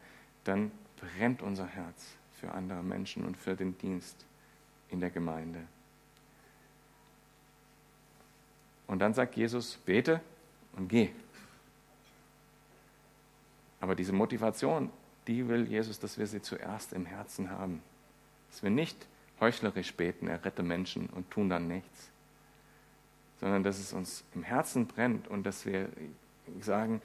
dann 0.44 0.70
brennt 0.96 1.42
unser 1.42 1.66
Herz 1.66 2.16
für 2.32 2.52
andere 2.52 2.82
Menschen 2.82 3.24
und 3.24 3.36
für 3.36 3.54
den 3.54 3.78
Dienst 3.78 4.26
in 4.90 5.00
der 5.00 5.10
Gemeinde. 5.10 5.60
Und 8.86 9.00
dann 9.00 9.14
sagt 9.14 9.36
Jesus, 9.36 9.76
bete 9.84 10.20
und 10.76 10.88
geh. 10.88 11.10
Aber 13.80 13.94
diese 13.94 14.12
Motivation, 14.12 14.90
die 15.26 15.48
will 15.48 15.66
Jesus, 15.66 15.98
dass 15.98 16.18
wir 16.18 16.26
sie 16.26 16.40
zuerst 16.40 16.92
im 16.92 17.04
Herzen 17.06 17.50
haben. 17.50 17.82
Dass 18.50 18.62
wir 18.62 18.70
nicht 18.70 19.06
heuchlerisch 19.40 19.94
beten, 19.94 20.28
errette 20.28 20.62
Menschen 20.62 21.08
und 21.08 21.30
tun 21.30 21.48
dann 21.48 21.68
nichts, 21.68 22.10
sondern 23.40 23.62
dass 23.62 23.78
es 23.78 23.92
uns 23.92 24.24
im 24.34 24.42
Herzen 24.42 24.86
brennt 24.86 25.28
und 25.28 25.44
dass 25.44 25.66
wir 25.66 25.88
sagen, 26.60 27.02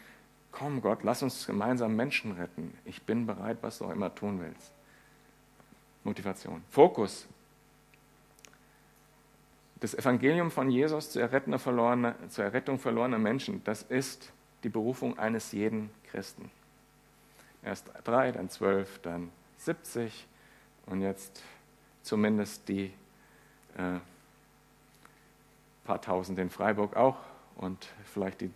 komm 0.51 0.81
Gott, 0.81 1.03
lass 1.03 1.23
uns 1.23 1.45
gemeinsam 1.45 1.95
Menschen 1.95 2.33
retten. 2.33 2.77
Ich 2.85 3.01
bin 3.03 3.25
bereit, 3.25 3.57
was 3.61 3.77
du 3.77 3.85
auch 3.85 3.91
immer 3.91 4.13
tun 4.13 4.39
willst. 4.41 4.71
Motivation. 6.03 6.63
Fokus. 6.69 7.27
Das 9.79 9.95
Evangelium 9.95 10.51
von 10.51 10.69
Jesus 10.69 11.11
zur 11.11 11.27
verlorener, 11.27 12.15
zur 12.29 12.45
Errettung 12.45 12.77
verlorener 12.77 13.17
Menschen, 13.17 13.63
das 13.63 13.81
ist 13.83 14.31
die 14.63 14.69
Berufung 14.69 15.17
eines 15.17 15.51
jeden 15.51 15.89
Christen. 16.11 16.51
Erst 17.63 17.89
drei, 18.03 18.31
dann 18.31 18.49
zwölf, 18.49 18.99
dann 18.99 19.31
70 19.57 20.27
und 20.85 21.01
jetzt 21.01 21.43
zumindest 22.03 22.67
die 22.67 22.91
äh, 23.77 23.99
paar 25.83 26.01
Tausend 26.01 26.39
in 26.39 26.49
Freiburg 26.49 26.95
auch 26.95 27.17
und 27.55 27.87
vielleicht 28.05 28.41
die 28.41 28.51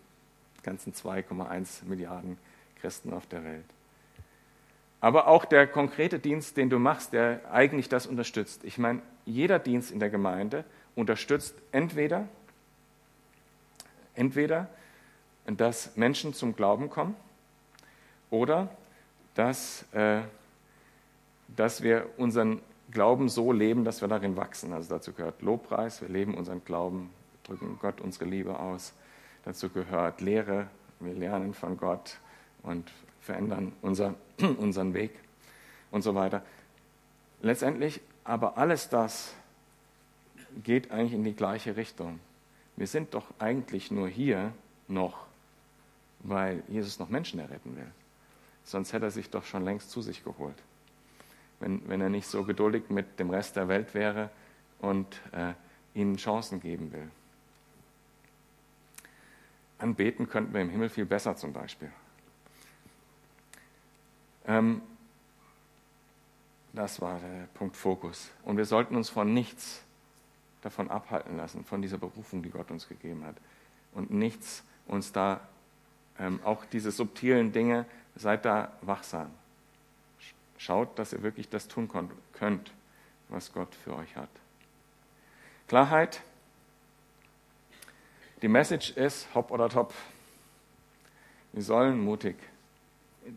ganzen 0.64 0.94
2,1 0.94 1.86
Milliarden 1.86 2.38
Christen 2.80 3.14
auf 3.14 3.26
der 3.28 3.44
Welt. 3.44 3.66
Aber 5.02 5.28
auch 5.28 5.46
der 5.46 5.68
konkrete 5.68 6.18
Dienst, 6.18 6.58
den 6.58 6.70
du 6.70 6.80
machst, 6.80 7.14
der 7.14 7.42
eigentlich 7.52 7.90
das 7.90 8.08
unterstützt. 8.08 8.64
Ich 8.64 8.78
meine, 8.78 9.02
jeder 9.26 9.60
Dienst 9.60 9.92
in 9.92 10.00
der 10.00 10.10
Gemeinde 10.10 10.66
unterstützt 10.96 11.56
entweder, 11.72 12.28
entweder, 14.16 14.68
dass 15.46 15.96
Menschen 15.96 16.34
zum 16.34 16.56
Glauben 16.56 16.90
kommen 16.90 17.16
oder 18.32 18.70
dass, 19.36 19.86
äh, 19.92 20.22
dass 21.50 21.84
wir 21.84 22.10
unseren 22.18 22.62
Glauben 22.92 23.30
so 23.30 23.52
leben, 23.52 23.84
dass 23.84 24.02
wir 24.02 24.08
darin 24.08 24.38
wachsen. 24.38 24.74
Also 24.74 24.90
dazu 24.90 25.14
gehört 25.14 25.42
Lobpreis, 25.42 26.02
wir 26.02 26.10
leben 26.10 26.36
unseren 26.36 26.64
Glauben, 26.64 27.10
drücken 27.44 27.78
Gott 27.82 28.02
unsere 28.02 28.26
Liebe 28.26 28.60
aus. 28.60 28.94
Dazu 29.44 29.70
gehört 29.70 30.22
Lehre, 30.22 30.68
wir 31.00 31.14
lernen 31.14 31.54
von 31.54 31.78
Gott 31.78 32.20
und 32.64 32.92
verändern 33.22 33.74
unser, 33.82 34.16
unseren 34.58 34.94
Weg 34.94 35.12
und 35.92 36.02
so 36.02 36.16
weiter. 36.16 36.44
Letztendlich 37.42 38.02
aber 38.26 38.58
alles 38.58 38.90
das 38.90 39.34
geht 40.64 40.92
eigentlich 40.92 41.14
in 41.14 41.24
die 41.24 41.36
gleiche 41.36 41.78
Richtung. 41.78 42.20
Wir 42.76 42.88
sind 42.88 43.14
doch 43.14 43.26
eigentlich 43.40 43.92
nur 43.92 44.08
hier 44.08 44.52
noch, 44.88 45.26
weil 46.20 46.64
Jesus 46.68 47.00
noch 47.00 47.10
Menschen 47.10 47.40
erretten 47.40 47.76
will. 47.78 47.92
Sonst 48.64 48.94
hätte 48.94 49.06
er 49.06 49.12
sich 49.12 49.30
doch 49.30 49.46
schon 49.46 49.64
längst 49.64 49.92
zu 49.92 50.02
sich 50.02 50.24
geholt. 50.24 50.58
Wenn, 51.66 51.82
wenn 51.90 52.00
er 52.00 52.10
nicht 52.10 52.28
so 52.28 52.44
geduldig 52.44 52.92
mit 52.92 53.20
dem 53.20 53.32
Rest 53.32 53.56
der 53.56 53.68
Welt 53.68 53.96
wäre 53.96 54.30
und 54.82 55.20
äh, 55.32 55.54
ihnen 55.96 56.16
Chancen 56.16 56.60
geben 56.60 56.94
will. 56.94 57.10
Anbeten 59.80 60.30
könnten 60.30 60.54
wir 60.54 60.62
im 60.62 60.70
Himmel 60.70 60.90
viel 60.90 61.06
besser 61.06 61.36
zum 61.36 61.54
Beispiel. 61.54 61.92
Ähm, 64.46 64.84
das 66.72 67.02
war 67.02 67.18
der 67.18 67.48
Punkt 67.56 67.76
Fokus. 67.76 68.30
Und 68.44 68.58
wir 68.58 68.66
sollten 68.66 68.96
uns 68.96 69.10
von 69.10 69.34
nichts 69.34 69.82
davon 70.62 70.92
abhalten 70.92 71.36
lassen, 71.36 71.66
von 71.66 71.82
dieser 71.82 71.98
Berufung, 71.98 72.44
die 72.44 72.52
Gott 72.52 72.70
uns 72.70 72.88
gegeben 72.88 73.26
hat. 73.26 73.38
Und 73.92 74.12
nichts 74.12 74.64
uns 74.86 75.12
da, 75.12 75.42
ähm, 76.20 76.40
auch 76.44 76.64
diese 76.66 76.92
subtilen 76.92 77.52
Dinge, 77.52 77.88
seid 78.16 78.46
da 78.46 78.72
wachsam. 78.82 79.32
Schaut, 80.58 80.98
dass 80.98 81.14
ihr 81.14 81.24
wirklich 81.24 81.50
das 81.50 81.68
tun 81.68 81.90
könnt, 82.34 82.72
was 83.30 83.52
Gott 83.54 83.74
für 83.76 83.96
euch 83.96 84.16
hat. 84.16 84.30
Klarheit. 85.68 86.22
Die 88.42 88.48
Message 88.48 88.92
ist 88.92 89.34
hopp 89.34 89.52
oder 89.52 89.70
top. 89.70 89.94
Wir 91.54 91.64
sollen 91.64 92.04
mutig 92.04 92.36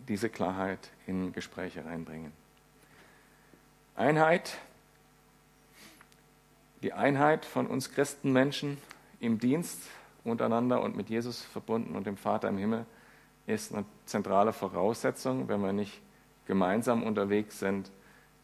diese 0.09 0.29
Klarheit 0.29 0.91
in 1.07 1.33
Gespräche 1.33 1.85
reinbringen. 1.85 2.33
Einheit 3.97 4.59
die 6.83 6.93
Einheit 6.93 7.45
von 7.45 7.66
uns 7.66 7.91
Christenmenschen 7.91 8.79
im 9.19 9.41
Dienst 9.41 9.83
untereinander 10.23 10.81
und 10.81 10.97
mit 10.97 11.11
Jesus 11.11 11.43
verbunden 11.43 11.97
und 11.97 12.07
dem 12.07 12.16
Vater 12.16 12.49
im 12.49 12.59
Himmel 12.59 12.87
ist 13.47 13.75
eine 13.75 13.85
zentrale 14.07 14.53
Voraussetzung. 14.53 15.49
Wenn 15.49 15.61
wir 15.61 15.73
nicht 15.73 16.01
gemeinsam 16.49 17.05
unterwegs 17.05 17.61
sind, 17.61 17.92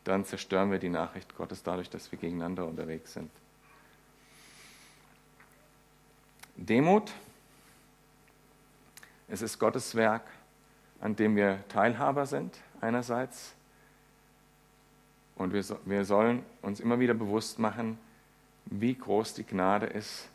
dann 0.05 0.25
zerstören 0.25 0.71
wir 0.71 0.79
die 0.79 0.91
Nachricht 0.91 1.35
Gottes 1.37 1.65
dadurch, 1.65 1.91
dass 1.91 2.13
wir 2.13 2.19
gegeneinander 2.19 2.67
unterwegs 2.67 3.15
sind. 3.15 3.31
Demut. 6.55 7.11
Es 9.27 9.43
ist 9.43 9.59
Gottes 9.59 9.95
Werk, 9.95 10.23
an 11.01 11.17
dem 11.17 11.35
wir 11.35 11.65
Teilhaber 11.69 12.27
sind, 12.27 12.57
einerseits. 12.81 13.55
Und 15.35 15.53
wir, 15.53 15.65
wir 15.87 16.05
sollen 16.05 16.45
uns 16.63 16.79
immer 16.79 17.01
wieder 17.01 17.15
bewusst 17.15 17.59
machen, 17.59 17.99
wie 18.67 18.95
groß 18.95 19.35
die 19.35 19.45
Gnade 19.45 19.87
ist, 19.87 20.29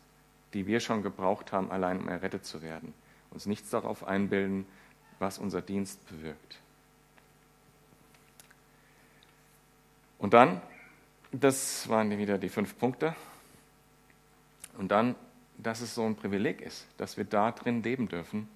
die 0.52 0.66
wir 0.66 0.80
schon 0.80 1.02
gebraucht 1.02 1.52
haben, 1.52 1.70
allein 1.70 2.00
um 2.00 2.08
errettet 2.08 2.44
zu 2.44 2.62
werden. 2.62 2.92
Uns 3.30 3.46
nichts 3.46 3.70
darauf 3.70 4.04
einbilden, 4.04 4.66
was 5.20 5.38
unser 5.38 5.62
Dienst 5.62 6.06
bewirkt. 6.08 6.58
Und 10.20 10.34
dann, 10.34 10.60
das 11.32 11.88
waren 11.88 12.16
wieder 12.16 12.38
die 12.38 12.50
fünf 12.50 12.78
Punkte. 12.78 13.16
Und 14.78 14.90
dann, 14.90 15.16
dass 15.58 15.80
es 15.80 15.94
so 15.94 16.04
ein 16.04 16.14
Privileg 16.14 16.60
ist, 16.60 16.86
dass 16.98 17.16
wir 17.16 17.24
da 17.24 17.50
drin 17.50 17.82
leben 17.82 18.06
dürfen, 18.06 18.48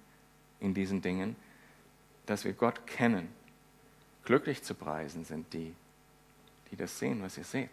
in 0.59 0.73
diesen 0.73 1.01
Dingen, 1.01 1.35
dass 2.27 2.45
wir 2.45 2.53
Gott 2.53 2.87
kennen. 2.87 3.29
Glücklich 4.23 4.63
zu 4.63 4.73
preisen 4.73 5.25
sind 5.25 5.51
die, 5.53 5.75
die 6.71 6.75
das 6.75 6.97
sehen, 6.97 7.21
was 7.21 7.37
ihr 7.37 7.43
seht. 7.43 7.69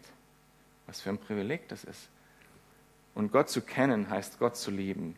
Was 0.85 1.01
für 1.01 1.09
ein 1.09 1.17
Privileg 1.17 1.67
das 1.69 1.83
ist. 1.83 2.09
Und 3.15 3.31
Gott 3.31 3.49
zu 3.49 3.61
kennen 3.61 4.09
heißt 4.09 4.39
Gott 4.39 4.57
zu 4.57 4.71
lieben. 4.71 5.15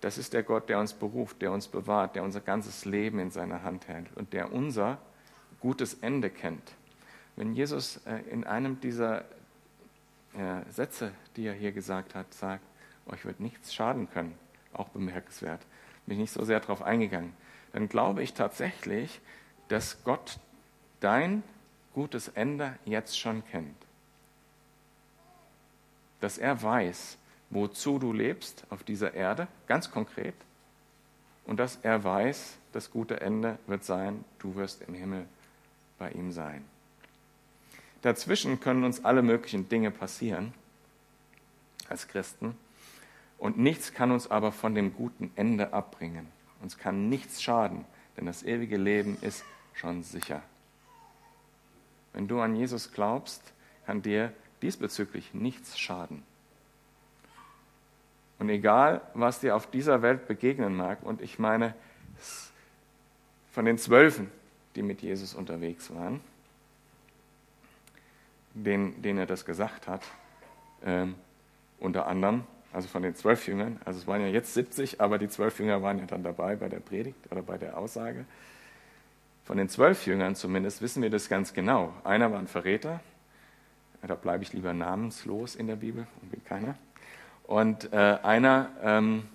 Das 0.00 0.18
ist 0.18 0.34
der 0.34 0.42
Gott, 0.42 0.68
der 0.68 0.78
uns 0.78 0.92
beruft, 0.92 1.40
der 1.42 1.52
uns 1.52 1.68
bewahrt, 1.68 2.16
der 2.16 2.22
unser 2.22 2.40
ganzes 2.40 2.84
Leben 2.84 3.18
in 3.18 3.30
seiner 3.30 3.62
Hand 3.62 3.88
hält 3.88 4.14
und 4.14 4.32
der 4.32 4.52
unser 4.52 4.98
gutes 5.60 5.94
Ende 5.94 6.28
kennt. 6.28 6.74
Wenn 7.36 7.54
Jesus 7.54 7.98
äh, 8.06 8.18
in 8.30 8.44
einem 8.44 8.80
dieser 8.80 9.22
äh, 10.34 10.62
Sätze, 10.70 11.12
die 11.36 11.46
er 11.46 11.54
hier 11.54 11.72
gesagt 11.72 12.14
hat, 12.14 12.32
sagt, 12.34 12.64
euch 13.06 13.24
wird 13.24 13.40
nichts 13.40 13.74
schaden 13.74 14.08
können, 14.10 14.38
auch 14.72 14.88
bemerkenswert, 14.88 15.60
bin 16.06 16.14
ich 16.14 16.20
nicht 16.22 16.32
so 16.32 16.44
sehr 16.44 16.60
darauf 16.60 16.82
eingegangen, 16.82 17.32
dann 17.72 17.88
glaube 17.88 18.22
ich 18.22 18.34
tatsächlich, 18.34 19.20
dass 19.68 20.04
Gott 20.04 20.38
dein 21.00 21.42
gutes 21.94 22.28
Ende 22.28 22.78
jetzt 22.84 23.18
schon 23.18 23.44
kennt. 23.46 23.76
Dass 26.20 26.38
er 26.38 26.62
weiß, 26.62 27.18
wozu 27.50 27.98
du 27.98 28.12
lebst 28.12 28.64
auf 28.70 28.84
dieser 28.84 29.14
Erde, 29.14 29.48
ganz 29.66 29.90
konkret, 29.90 30.34
und 31.44 31.58
dass 31.58 31.76
er 31.82 32.04
weiß, 32.04 32.56
das 32.72 32.90
gute 32.90 33.20
Ende 33.20 33.58
wird 33.66 33.84
sein, 33.84 34.24
du 34.38 34.54
wirst 34.54 34.82
im 34.82 34.94
Himmel 34.94 35.26
bei 35.98 36.10
ihm 36.12 36.32
sein. 36.32 36.64
Dazwischen 38.02 38.60
können 38.60 38.84
uns 38.84 39.04
alle 39.04 39.22
möglichen 39.22 39.68
Dinge 39.68 39.90
passieren 39.90 40.52
als 41.88 42.08
Christen 42.08 42.56
und 43.38 43.58
nichts 43.58 43.92
kann 43.92 44.10
uns 44.10 44.30
aber 44.30 44.52
von 44.52 44.74
dem 44.74 44.94
guten 44.94 45.30
Ende 45.36 45.72
abbringen. 45.72 46.28
Uns 46.60 46.78
kann 46.78 47.08
nichts 47.08 47.42
schaden, 47.42 47.84
denn 48.16 48.26
das 48.26 48.42
ewige 48.42 48.76
Leben 48.76 49.16
ist 49.20 49.44
schon 49.74 50.02
sicher. 50.02 50.42
Wenn 52.12 52.28
du 52.28 52.40
an 52.40 52.54
Jesus 52.54 52.92
glaubst, 52.92 53.52
kann 53.86 54.02
dir 54.02 54.32
diesbezüglich 54.62 55.34
nichts 55.34 55.78
schaden. 55.78 56.22
Und 58.38 58.48
egal, 58.48 59.00
was 59.14 59.40
dir 59.40 59.56
auf 59.56 59.70
dieser 59.70 60.02
Welt 60.02 60.26
begegnen 60.26 60.74
mag, 60.74 61.02
und 61.02 61.20
ich 61.20 61.38
meine, 61.38 61.74
von 63.52 63.64
den 63.64 63.78
Zwölfen, 63.78 64.30
die 64.74 64.82
mit 64.82 65.02
Jesus 65.02 65.34
unterwegs 65.34 65.94
waren, 65.94 66.20
denen, 68.54 69.00
denen 69.02 69.18
er 69.18 69.26
das 69.26 69.44
gesagt 69.44 69.88
hat, 69.88 70.02
ähm, 70.84 71.14
unter 71.78 72.06
anderem, 72.06 72.44
also 72.72 72.88
von 72.88 73.02
den 73.02 73.14
zwölf 73.14 73.46
Jüngern, 73.46 73.80
also 73.84 73.98
es 73.98 74.06
waren 74.06 74.20
ja 74.20 74.28
jetzt 74.28 74.54
70, 74.54 75.00
aber 75.00 75.18
die 75.18 75.28
zwölf 75.28 75.58
Jünger 75.58 75.82
waren 75.82 75.98
ja 75.98 76.06
dann 76.06 76.22
dabei 76.22 76.56
bei 76.56 76.68
der 76.68 76.80
Predigt 76.80 77.30
oder 77.30 77.42
bei 77.42 77.58
der 77.58 77.76
Aussage. 77.76 78.24
Von 79.44 79.56
den 79.56 79.68
zwölf 79.68 80.06
Jüngern 80.06 80.36
zumindest 80.36 80.80
wissen 80.82 81.02
wir 81.02 81.10
das 81.10 81.28
ganz 81.28 81.52
genau. 81.52 81.92
Einer 82.04 82.30
war 82.30 82.38
ein 82.38 82.46
Verräter, 82.46 83.00
da 84.06 84.14
bleibe 84.14 84.42
ich 84.42 84.52
lieber 84.52 84.72
namenslos 84.72 85.54
in 85.54 85.66
der 85.66 85.76
Bibel 85.76 86.06
und 86.22 86.32
will 86.32 86.40
keiner. 86.44 86.74
Und 87.44 87.92
äh, 87.92 88.18
einer 88.22 88.70
ähm, 88.82 89.28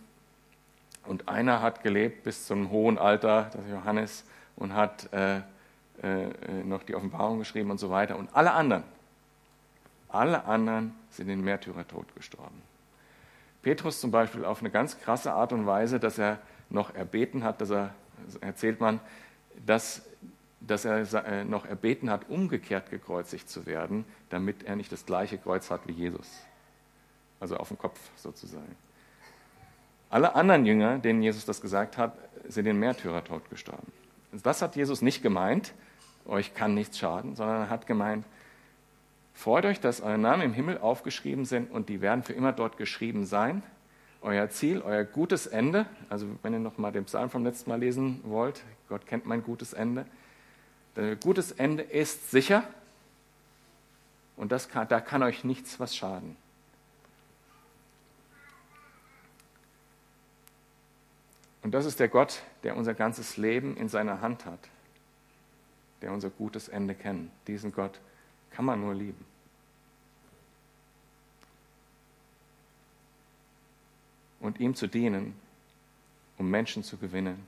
und 1.08 1.30
einer 1.30 1.62
hat 1.62 1.84
gelebt 1.84 2.24
bis 2.24 2.46
zum 2.46 2.70
hohen 2.70 2.98
Alter, 2.98 3.50
das 3.54 3.64
ist 3.64 3.72
Johannes, 3.72 4.26
und 4.58 4.74
hat 4.74 5.12
äh, 5.14 5.38
äh, 5.38 5.42
noch 6.66 6.84
die 6.84 6.96
Offenbarung 6.96 7.40
geschrieben 7.40 7.72
und 7.72 7.80
so 7.80 7.90
weiter. 7.90 8.18
Und 8.18 8.30
alle 8.34 8.52
anderen, 8.52 8.84
alle 10.10 10.46
anderen 10.46 10.96
sind 11.10 11.30
in 11.30 11.44
Märtyrertod 11.44 12.16
gestorben. 12.16 12.62
Petrus 13.62 14.00
zum 14.00 14.12
Beispiel 14.12 14.46
auf 14.46 14.62
eine 14.62 14.70
ganz 14.70 15.00
krasse 15.00 15.34
Art 15.34 15.52
und 15.52 15.66
Weise, 15.66 16.00
dass 16.00 16.18
er 16.18 16.40
noch 16.70 16.96
erbeten 16.96 17.44
hat, 17.44 17.60
dass 17.62 17.70
er, 17.70 17.94
erzählt 18.42 18.80
man, 18.80 19.00
dass, 19.66 20.04
dass 20.62 20.86
er 20.86 21.26
äh, 21.26 21.44
noch 21.44 21.66
erbeten 21.66 22.10
hat, 22.10 22.30
umgekehrt 22.30 22.90
gekreuzigt 22.90 23.50
zu 23.50 23.66
werden, 23.66 24.06
damit 24.30 24.64
er 24.64 24.76
nicht 24.76 24.92
das 24.92 25.06
gleiche 25.06 25.38
Kreuz 25.38 25.70
hat 25.70 25.82
wie 25.88 25.94
Jesus. 25.94 26.30
Also 27.40 27.58
auf 27.58 27.68
dem 27.68 27.78
Kopf 27.78 28.00
sozusagen. 28.16 28.76
Alle 30.10 30.36
anderen 30.36 30.66
Jünger, 30.66 31.00
denen 31.00 31.22
Jesus 31.22 31.46
das 31.46 31.62
gesagt 31.62 31.98
hat, 31.98 32.18
sind 32.48 32.66
in 32.66 32.80
Märtyrertod 32.80 33.50
gestorben. 33.50 33.92
Das 34.32 34.62
hat 34.62 34.76
Jesus 34.76 35.02
nicht 35.02 35.22
gemeint, 35.22 35.74
euch 36.26 36.54
kann 36.54 36.74
nichts 36.74 36.98
schaden, 36.98 37.36
sondern 37.36 37.64
er 37.64 37.70
hat 37.70 37.88
gemeint, 37.88 38.26
freut 39.38 39.66
euch, 39.66 39.80
dass 39.80 40.02
eure 40.02 40.18
Namen 40.18 40.42
im 40.42 40.54
Himmel 40.54 40.80
aufgeschrieben 40.80 41.46
sind 41.46 41.72
und 41.72 41.90
die 41.90 42.02
werden 42.02 42.24
für 42.24 42.34
immer 42.34 42.54
dort 42.54 42.78
geschrieben 42.78 43.26
sein. 43.26 43.62
Euer 44.22 44.50
Ziel, 44.50 44.82
euer 44.82 45.04
gutes 45.04 45.46
Ende, 45.46 45.86
also 46.10 46.28
wenn 46.42 46.54
ihr 46.54 46.60
noch 46.60 46.80
mal 46.80 46.92
den 46.92 47.06
Psalm 47.06 47.30
vom 47.30 47.46
letzten 47.46 47.70
Mal 47.70 47.80
lesen 47.80 48.20
wollt, 48.24 48.64
Gott 48.90 49.06
kennt 49.06 49.28
mein 49.28 49.44
gutes 49.44 49.74
Ende. 49.74 50.06
Dein 50.96 51.20
gutes 51.20 51.52
Ende 51.52 51.84
ist 51.84 52.32
sicher 52.32 52.64
und 54.36 54.52
das 54.52 54.70
kann, 54.70 54.88
da 54.88 55.00
kann 55.00 55.22
euch 55.22 55.44
nichts 55.44 55.80
was 55.80 55.96
schaden. 55.96 56.36
Und 61.62 61.74
das 61.74 61.86
ist 61.86 62.00
der 62.00 62.08
Gott, 62.08 62.42
der 62.64 62.76
unser 62.76 62.96
ganzes 62.96 63.38
Leben 63.38 63.78
in 63.78 63.88
seiner 63.88 64.22
Hand 64.22 64.46
hat, 64.46 64.60
der 66.02 66.12
unser 66.12 66.32
gutes 66.32 66.70
Ende 66.70 66.96
kennt. 66.96 67.30
Diesen 67.46 67.72
Gott 67.72 68.00
kann 68.58 68.66
man 68.66 68.82
nur 68.82 68.96
lieben. 68.96 69.24
Und 74.40 74.60
ihm 74.60 74.74
zu 74.74 74.88
dienen, 74.88 75.40
um 76.40 76.50
Menschen 76.50 76.82
zu 76.82 76.98
gewinnen, 76.98 77.46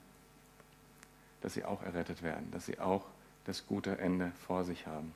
dass 1.40 1.54
sie 1.54 1.64
auch 1.64 1.82
errettet 1.82 2.22
werden, 2.22 2.48
dass 2.52 2.66
sie 2.66 2.78
auch 2.78 3.04
das 3.44 3.66
gute 3.66 3.98
Ende 3.98 4.30
vor 4.46 4.62
sich 4.62 4.86
haben. 4.86 5.12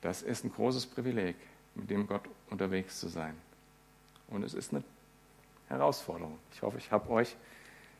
Das 0.00 0.22
ist 0.22 0.42
ein 0.42 0.52
großes 0.54 0.86
Privileg, 0.86 1.36
mit 1.74 1.90
dem 1.90 2.06
Gott 2.06 2.26
unterwegs 2.48 3.00
zu 3.00 3.08
sein. 3.08 3.36
Und 4.28 4.42
es 4.42 4.54
ist 4.54 4.72
eine 4.72 4.82
Herausforderung. 5.68 6.38
Ich 6.54 6.62
hoffe, 6.62 6.78
ich 6.78 6.90
habe 6.90 7.10
euch 7.10 7.36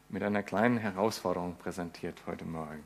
mit 0.08 0.22
einer 0.22 0.42
kleinen 0.42 0.78
Herausforderung 0.78 1.56
präsentiert 1.56 2.22
heute 2.24 2.46
Morgen. 2.46 2.82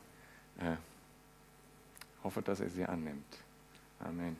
Hoffe, 2.24 2.42
dass 2.42 2.60
ihr 2.60 2.70
sie 2.70 2.84
annimmt. 2.84 3.38
Amen. 4.00 4.36